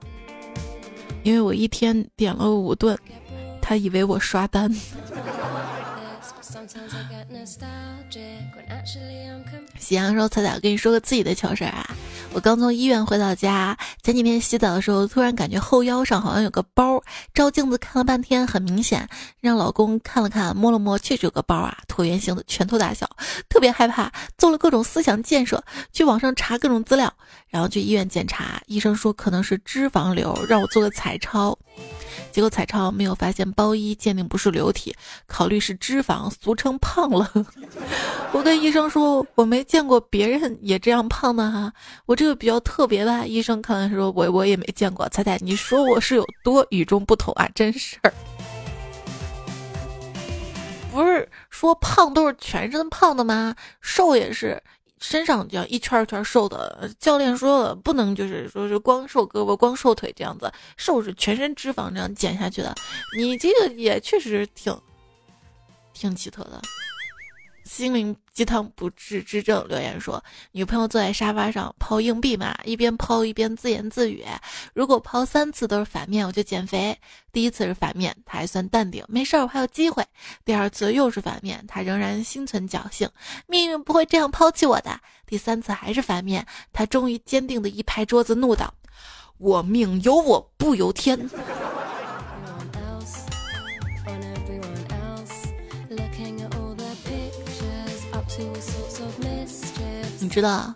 [1.23, 2.97] 因为我一天点了五顿，
[3.63, 4.69] 他以为我刷单。”
[9.79, 11.85] 喜阳说：“彩彩，我跟你说个自己的糗事儿啊！
[12.31, 17.01] 我刚从医院回到家，前几天洗澡的时候，突然感觉后腰上好像有个包，
[17.33, 19.07] 照镜子看了半天，很明显，
[19.41, 23.07] 让老公看了看，摸了摸，确实有个包啊，椭圆形的，拳头大小，
[23.49, 27.13] 特别害怕，做了各种思想建设，去网上查各种资料，
[27.49, 31.57] 然后去医院检查，医生说可能是脂肪瘤，让我做个彩超。”
[32.31, 34.95] 结果彩超没有发现包衣鉴定不是流体，
[35.27, 37.29] 考虑是脂肪，俗称胖了。
[38.33, 41.71] 我跟医生说我没见过别人也这样胖的哈，
[42.05, 43.25] 我这个比较特别吧。
[43.25, 45.07] 医生看了说我我也没见过。
[45.09, 47.49] 彩彩，你说我是有多与众不同啊？
[47.55, 47.97] 真是，
[50.91, 53.55] 不是说胖都是全身胖的吗？
[53.81, 54.61] 瘦也是。
[54.99, 62.73] 身上这样一圈一圈瘦的，教练说了，不能就是说是光瘦胳膊、光瘦腿这样子，瘦是全身脂肪这样减下去的。
[63.17, 64.73] 你这个也确实挺，
[65.91, 66.61] 挺奇特的。
[67.73, 74.23] 心灵鸡汤不治之症留言说，女朋友坐在沙发上抛硬币嘛，一边抛一边自言自语
[74.75, 76.95] ：“如果抛三次都是反面，我就减肥。
[77.31, 80.05] 第一次是反面，他还算淡定，没事儿，我还有机会。
[80.45, 83.09] 第二次又是反面，他仍然心存侥幸，
[83.47, 84.99] 命运不会这样抛弃我的。
[85.25, 88.71] 第三次还是反面，他终于坚定的一拍桌子，怒道：
[89.39, 91.27] 我命由我不由天。”
[100.33, 100.73] 知道，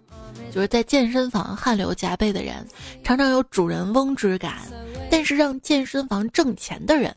[0.54, 2.64] 就是在健身房汗流浃背的人，
[3.04, 4.54] 常常有主人翁之感；
[5.10, 7.12] 但是让健身房挣钱的人，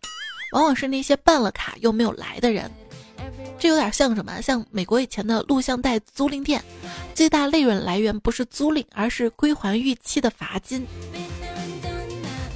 [0.52, 2.70] 往往是那些办了卡又没有来的人。
[3.58, 4.40] 这有点像什么？
[4.40, 6.64] 像美国以前的录像带租赁店，
[7.14, 10.86] 最大利润来源不是租赁，而是归还逾期的罚金。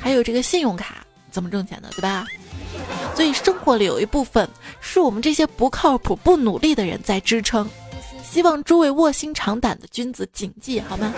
[0.00, 2.24] 还有这个信用卡怎么挣钱的，对吧？
[3.14, 4.48] 所以生活里有一部分
[4.80, 7.68] 是我们这些不靠谱、不努力的人在支撑。
[8.34, 11.14] 希望诸位卧薪尝胆的君子谨记好吗？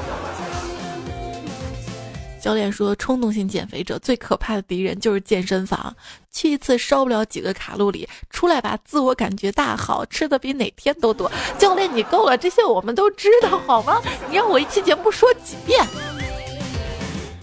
[2.39, 5.97] 教练说，冲动性减肥者最可怕的敌人就是健身房，
[6.31, 11.33] 去一次烧不了几个卡路里，出来吧自我感觉大好，吃的比哪天都多。
[11.57, 14.03] 教练你够了，这些我们都知道好吗？
[14.29, 15.83] 你让我一期节目说几遍？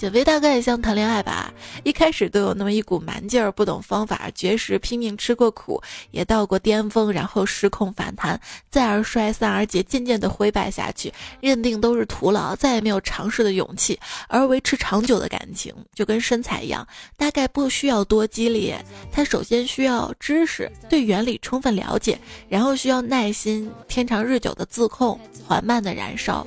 [0.04, 1.54] 减肥大概也像谈恋爱吧，
[1.86, 5.82] 一开始都有那么一股蛮劲儿，不懂方法，绝食拼命吃过苦，
[6.12, 8.38] 也到过巅峰，然后失控反弹，
[8.70, 13.97] 再而衰，三而竭，渐渐的灰败下去，认定都是徒劳，再也没有尝试的勇气。
[14.28, 16.86] 而维持长久的感情，就跟身材一样，
[17.16, 26.45] 大概不需要多激烈，它首先需要知识，对原理充分了解，然后需要耐心，天长日久的自控，缓慢的燃烧。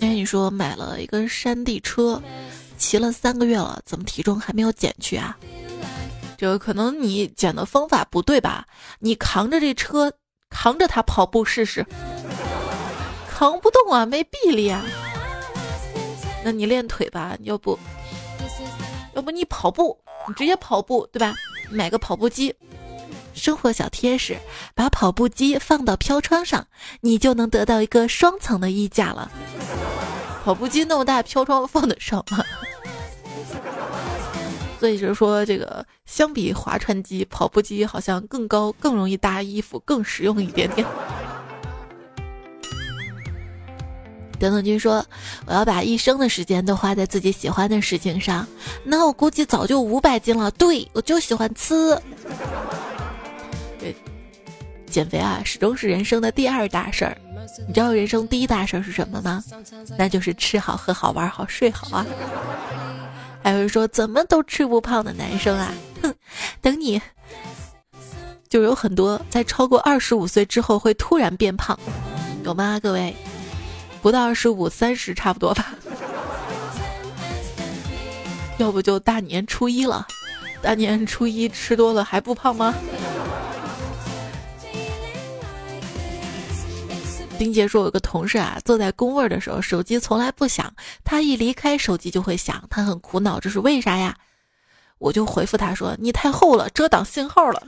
[0.00, 2.22] 哎，你说买了一个山地车，
[2.78, 5.36] 骑了三个月了，怎么体重还没有减去啊？
[6.38, 8.66] 这可能你减的方法不对吧？
[9.00, 10.10] 你扛着这车，
[10.48, 11.84] 扛着它跑步试试，
[13.30, 14.82] 扛不动啊，没臂力啊。
[16.42, 17.78] 那你练腿吧，要不，
[19.14, 21.34] 要不你跑步，你直接跑步对吧？
[21.70, 22.54] 买个跑步机。
[23.34, 24.36] 生活小贴士：
[24.74, 26.66] 把跑步机放到飘窗上，
[27.00, 29.30] 你就能得到一个双层的衣架了。
[30.44, 32.44] 跑步机那么大，飘窗放得上吗？
[34.78, 40.86] 所以就是说，这个相比划船机，跑步机好像更高、更容易搭衣服、更实用一点点。
[44.38, 45.04] 等等君说
[45.46, 48.46] ：“我要把一生的时间都花在自己喜欢的事情上，
[48.84, 50.50] 那我估计早就五百斤了。
[50.50, 51.98] 对我就喜欢吃。”
[54.94, 57.18] 减肥啊，始终是人生的第二大事儿。
[57.66, 59.42] 你知道人生第一大事儿是什么吗？
[59.98, 62.06] 那就是吃好、喝好、玩好、睡好啊。
[63.42, 66.14] 还有人说怎么都吃不胖的男生啊，哼，
[66.60, 67.02] 等你，
[68.48, 71.76] 就有很多在超过二十五岁之后会突然变胖，
[72.44, 72.78] 有吗？
[72.80, 73.12] 各位，
[74.00, 75.74] 不到二十五、三十差不多吧。
[78.58, 80.06] 要不就大年初一了，
[80.62, 82.72] 大年初一吃多了还不胖吗？
[87.38, 90.72] 丁杰说，我有个同事啊，坐在工位的时候，手机从来不响，
[91.04, 94.16] 他一离开，手机就会响，他很苦恼，这是为啥呀？
[94.98, 97.62] 我就回复他说：“你太厚了，遮挡信号了。”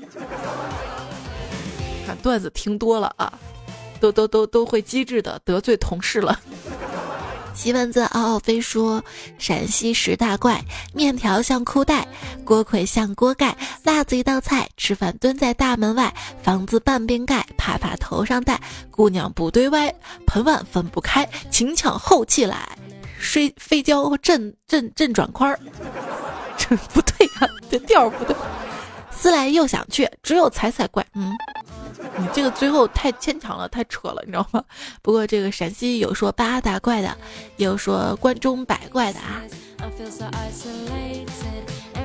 [2.06, 3.38] 看段子听多了啊，
[4.00, 6.40] 都都都都会机智的得罪同事了。
[7.57, 9.02] 西蚊子嗷嗷飞说
[9.38, 12.07] ：“陕西十大怪，面条像裤带，
[12.44, 19.92] 锅盔像锅盖，辣子一道菜，吃饭蹲在大门外，房子半边盖，怕怕头上戴，姑娘不对歪，
[20.26, 22.78] 盆碗分不开，请抢后气来，
[23.18, 25.59] 睡飞跤震震震转宽儿，
[26.59, 28.36] 这不对呀，这调不对。
[29.11, 31.32] 思来又想去，只有踩踩怪，嗯。”
[32.18, 34.62] 你这个最后太牵强了，太扯了，你知道吗？
[35.02, 37.16] 不过这个陕西有说八大怪的，
[37.56, 39.42] 也有说关中百怪的啊。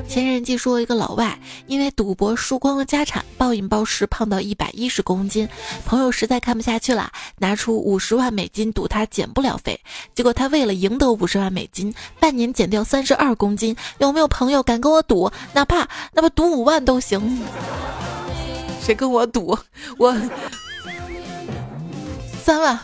[0.07, 5.47] 前人记说，一个老外因为赌博输光了家产，暴饮暴食，胖到一百一十公斤。
[5.85, 9.79] 朋友实在看不下去了，拿出五十万美金赌他减不了肥。
[10.13, 13.73] 结果他为了赢得五十万美金，半年减掉三十二公斤。
[13.99, 15.31] 有没有朋友敢跟我赌？
[15.53, 17.41] 哪怕哪怕赌五万都行。
[18.81, 19.57] 谁跟我赌？
[19.97, 20.13] 我
[22.43, 22.77] 三万。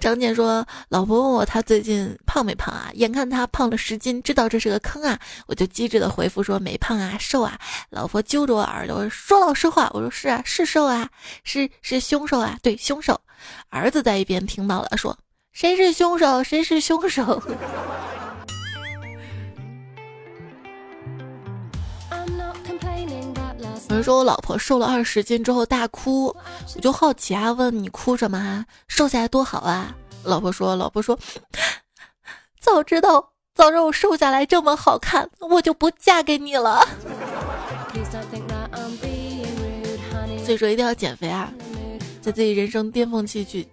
[0.00, 2.90] 张健说：“老婆问我他最近胖没胖啊？
[2.94, 7.58] 眼看他胖了十斤，知道这是个坑啊，我就机智的回复说没胖啊，瘦啊。
[7.90, 11.08] 老婆揪着我耳朵说老实话，我说是啊，是瘦啊，
[11.44, 13.20] 是是凶手啊，对，凶手。
[13.68, 15.18] 儿子在一边听到了，说
[15.52, 16.42] 谁是凶手？
[16.42, 17.42] 谁是凶手？”
[23.88, 26.26] 有人说我老婆瘦了二十斤之后大哭，
[26.74, 28.64] 我就好奇啊，问你哭什么啊？
[28.88, 29.94] 瘦下来多好啊！
[30.24, 31.16] 老婆说， 老婆说，
[32.60, 36.86] 早知道早让我瘦下来这么好看，我就不嫁给你了。
[40.44, 41.52] 所以说一定要减肥啊，
[42.20, 43.66] 在自己人生巅峰期去，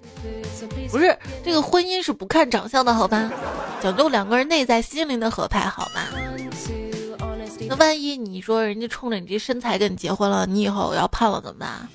[0.92, 3.32] 不是这个婚姻是不看长相的好吧？
[3.82, 6.02] 讲究两个人内在心灵的合拍好吗？
[7.76, 11.88] 万一你说人家冲着你这身材跟你结婚了，你以后要胖了怎么办？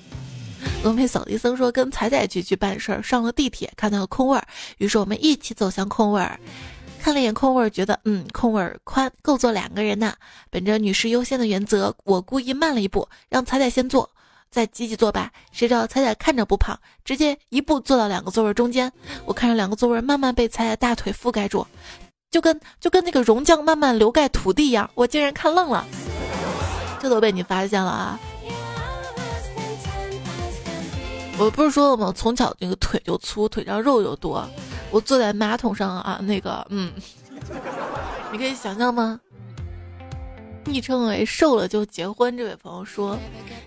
[0.83, 4.45] 峨眉扫地僧说跟彩彩去去办事儿，上了地铁看到个空位儿，
[4.77, 6.39] 于是我们一起走向空位儿，
[6.99, 10.13] 看了一眼空位儿，觉得嗯空位儿宽，够坐两个人呢。
[10.49, 14.09] 本着女士优先的原则，我故意慢了一步，让彩彩先坐，
[14.49, 15.31] 再挤挤坐吧。
[15.51, 18.91] 谁知道彩彩看着不胖，直接一步坐到两个座位中间。
[19.25, 21.65] 我看着两个座位慢慢被彩彩大腿覆盖住。
[22.31, 25.85] 就跟就跟那个溶浆慢慢流盖土地一样，我竟然看愣了，
[26.99, 28.19] 这都被你发现了啊！
[31.39, 32.13] 我不是说了吗？
[32.15, 34.47] 从小那个腿就粗，腿上肉就多。
[34.91, 36.91] 我坐在马桶上啊，那个嗯，
[38.31, 39.19] 你可以想象吗？
[40.65, 43.17] 昵称为“瘦了就结婚”这位朋友说：“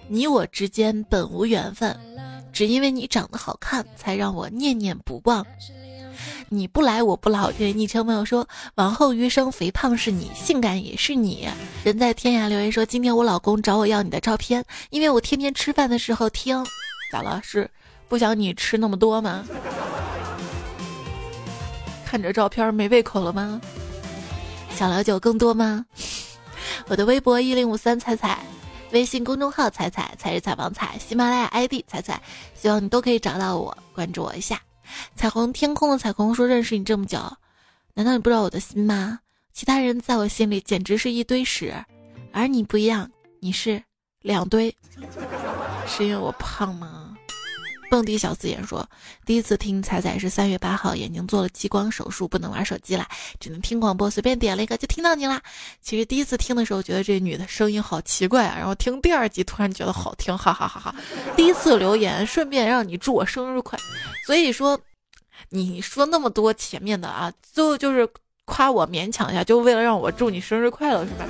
[0.07, 1.99] 你我之间本无缘分，
[2.53, 5.45] 只因为你长得好看，才让我念念不忘。”
[6.53, 7.51] 你不来我不老。
[7.51, 11.49] 这昵称朋友说，往后余生肥胖是你，性感也是你。
[11.83, 16.63] 人在天涯留言说，今天我老公找我要你的照片，因为我天天吃饭的时候听。
[17.11, 17.41] 咋了？
[17.43, 17.69] 是
[18.07, 19.47] 不想你吃那么多吗？
[22.05, 23.59] 看着照片没胃口了吗？
[24.77, 25.87] 想了解更多吗？
[26.87, 28.45] 我的微博一零五三彩彩，
[28.91, 32.21] 微信公众号彩彩才是采访彩，喜马拉雅 ID 彩彩，
[32.55, 34.61] 希望你都可以找到我，关注我一下。
[35.15, 37.19] 彩虹天空的彩虹说：“认识你这么久，
[37.95, 39.21] 难道你不知道我的心吗？
[39.53, 41.75] 其他人在我心里简直是一堆屎，
[42.33, 43.11] 而你不一样，
[43.41, 43.83] 你是
[44.23, 44.75] 两堆。
[45.87, 47.12] 是因为我胖吗？”
[47.93, 48.89] 蹦迪小四眼说
[49.27, 53.07] ：“第一次听彩彩是三月八号，眼睛做了激光手术，不能玩手机了，
[53.39, 55.43] 只能听广播，随便点了一个就听到你啦。
[55.83, 60.95] 其实第一次听的时候觉得这女的声音好奇怪啊，然后听第二集突然觉得好听，哈哈哈哈！
[61.37, 63.79] 第一次留言，顺便让你祝我生日快。
[64.27, 64.81] 所以说，
[65.51, 68.09] 你说那么多前面的啊，最后就是
[68.47, 71.27] 夸我勉强一下，就为了让我祝你生日快乐是吧？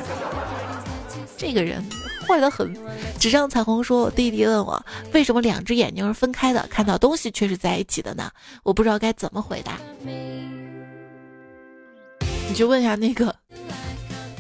[1.37, 1.85] 这个人。”
[2.23, 2.75] 坏的很。
[3.19, 8.31] 纸上彩虹说：“弟弟问我为什么两只眼睛是分开的，看到东西却是在一起的呢？
[8.63, 9.79] 我不知道该怎么回答。
[12.49, 13.35] 你去问一下那个，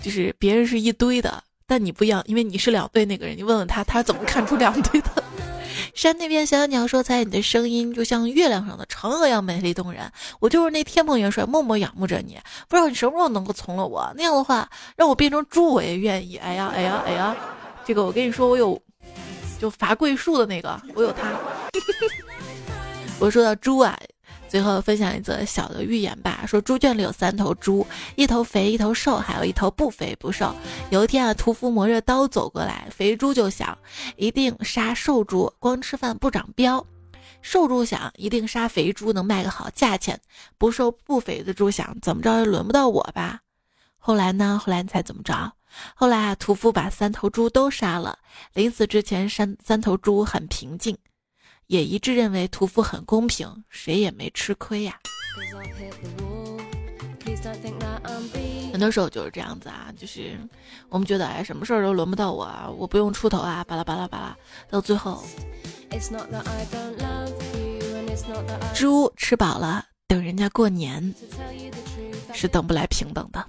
[0.03, 3.37] 就是别人是一堆的，但你不一样，因为你是两对那个人。
[3.37, 5.11] 你问问他，他怎么看出两对的？”
[5.95, 10.11] 山那边小鸟说：“猜你的声音就像月亮上的嫦娥一样美丽动人。
[10.41, 12.39] 我就是那天蓬元帅，默默仰慕着你。
[12.67, 14.11] 不知道你什么时候能够从了我？
[14.17, 16.37] 那样的话，让我变成猪我也愿意。
[16.37, 17.37] 哎呀，哎呀，哎呀！”
[17.85, 18.81] 这个我跟你说，我有，
[19.59, 21.33] 就罚桂树的那个，我有它。
[23.19, 23.99] 我说到猪啊，
[24.49, 26.45] 最后分享一则小的寓言吧。
[26.47, 30.55] 说猪圈里有三头猪，一头肥，一头瘦，还有一头不肥不瘦。
[30.91, 33.77] 有一天啊，屠夫磨着刀走过来，肥猪就想，
[34.17, 36.85] 一定杀瘦猪，光吃饭不长膘。
[37.41, 40.21] 瘦猪想一定杀肥猪能卖个好价钱，
[40.59, 43.41] 不瘦不肥的猪想怎么着也轮不到我吧。
[43.99, 44.61] 后来呢？
[44.65, 45.53] 后来你猜怎么着？
[45.95, 48.19] 后来啊，屠夫把三头猪都杀了。
[48.55, 50.97] 临死之前，三三头猪很平静，
[51.67, 54.99] 也一致认为屠夫很公平，谁也没吃亏呀。
[58.73, 60.39] 很多时候就是这样子啊，就是
[60.89, 64.37] 我们觉得哎，什么事儿都轮不到我，啊，我不用出头啊，巴拉巴拉巴拉，
[64.69, 65.25] 到最后，
[68.75, 71.15] 猪吃饱了等人家过年，
[72.33, 73.47] 是等不来平等的。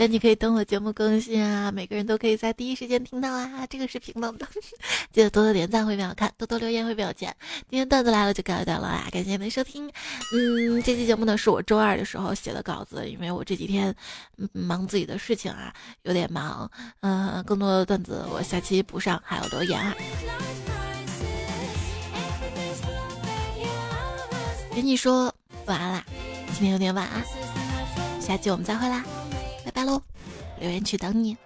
[0.00, 4.46] 但你可以等我节目更新啊，每个人都可以在第一时间听到啊，这个是平等的。
[5.12, 7.34] 记得多多点赞会比较看，多多留言会比较钱。
[7.68, 9.90] 今天段子来了就告一段落啦，感谢您的收听。
[10.32, 13.92] 嗯，这期节目呢是我周二的时候写的稿子，因为我这几天
[14.52, 16.70] 忙自己的事情啊，有点忙。
[17.00, 19.96] 嗯，更多的段子我下期补上，还有留言啊。
[24.76, 25.34] 跟你说
[25.66, 26.06] 晚安啦，
[26.52, 27.22] 今天有点晚啊，
[28.20, 29.04] 下期我们再会啦。
[29.64, 30.02] 拜拜喽，
[30.58, 31.36] 留言区等你。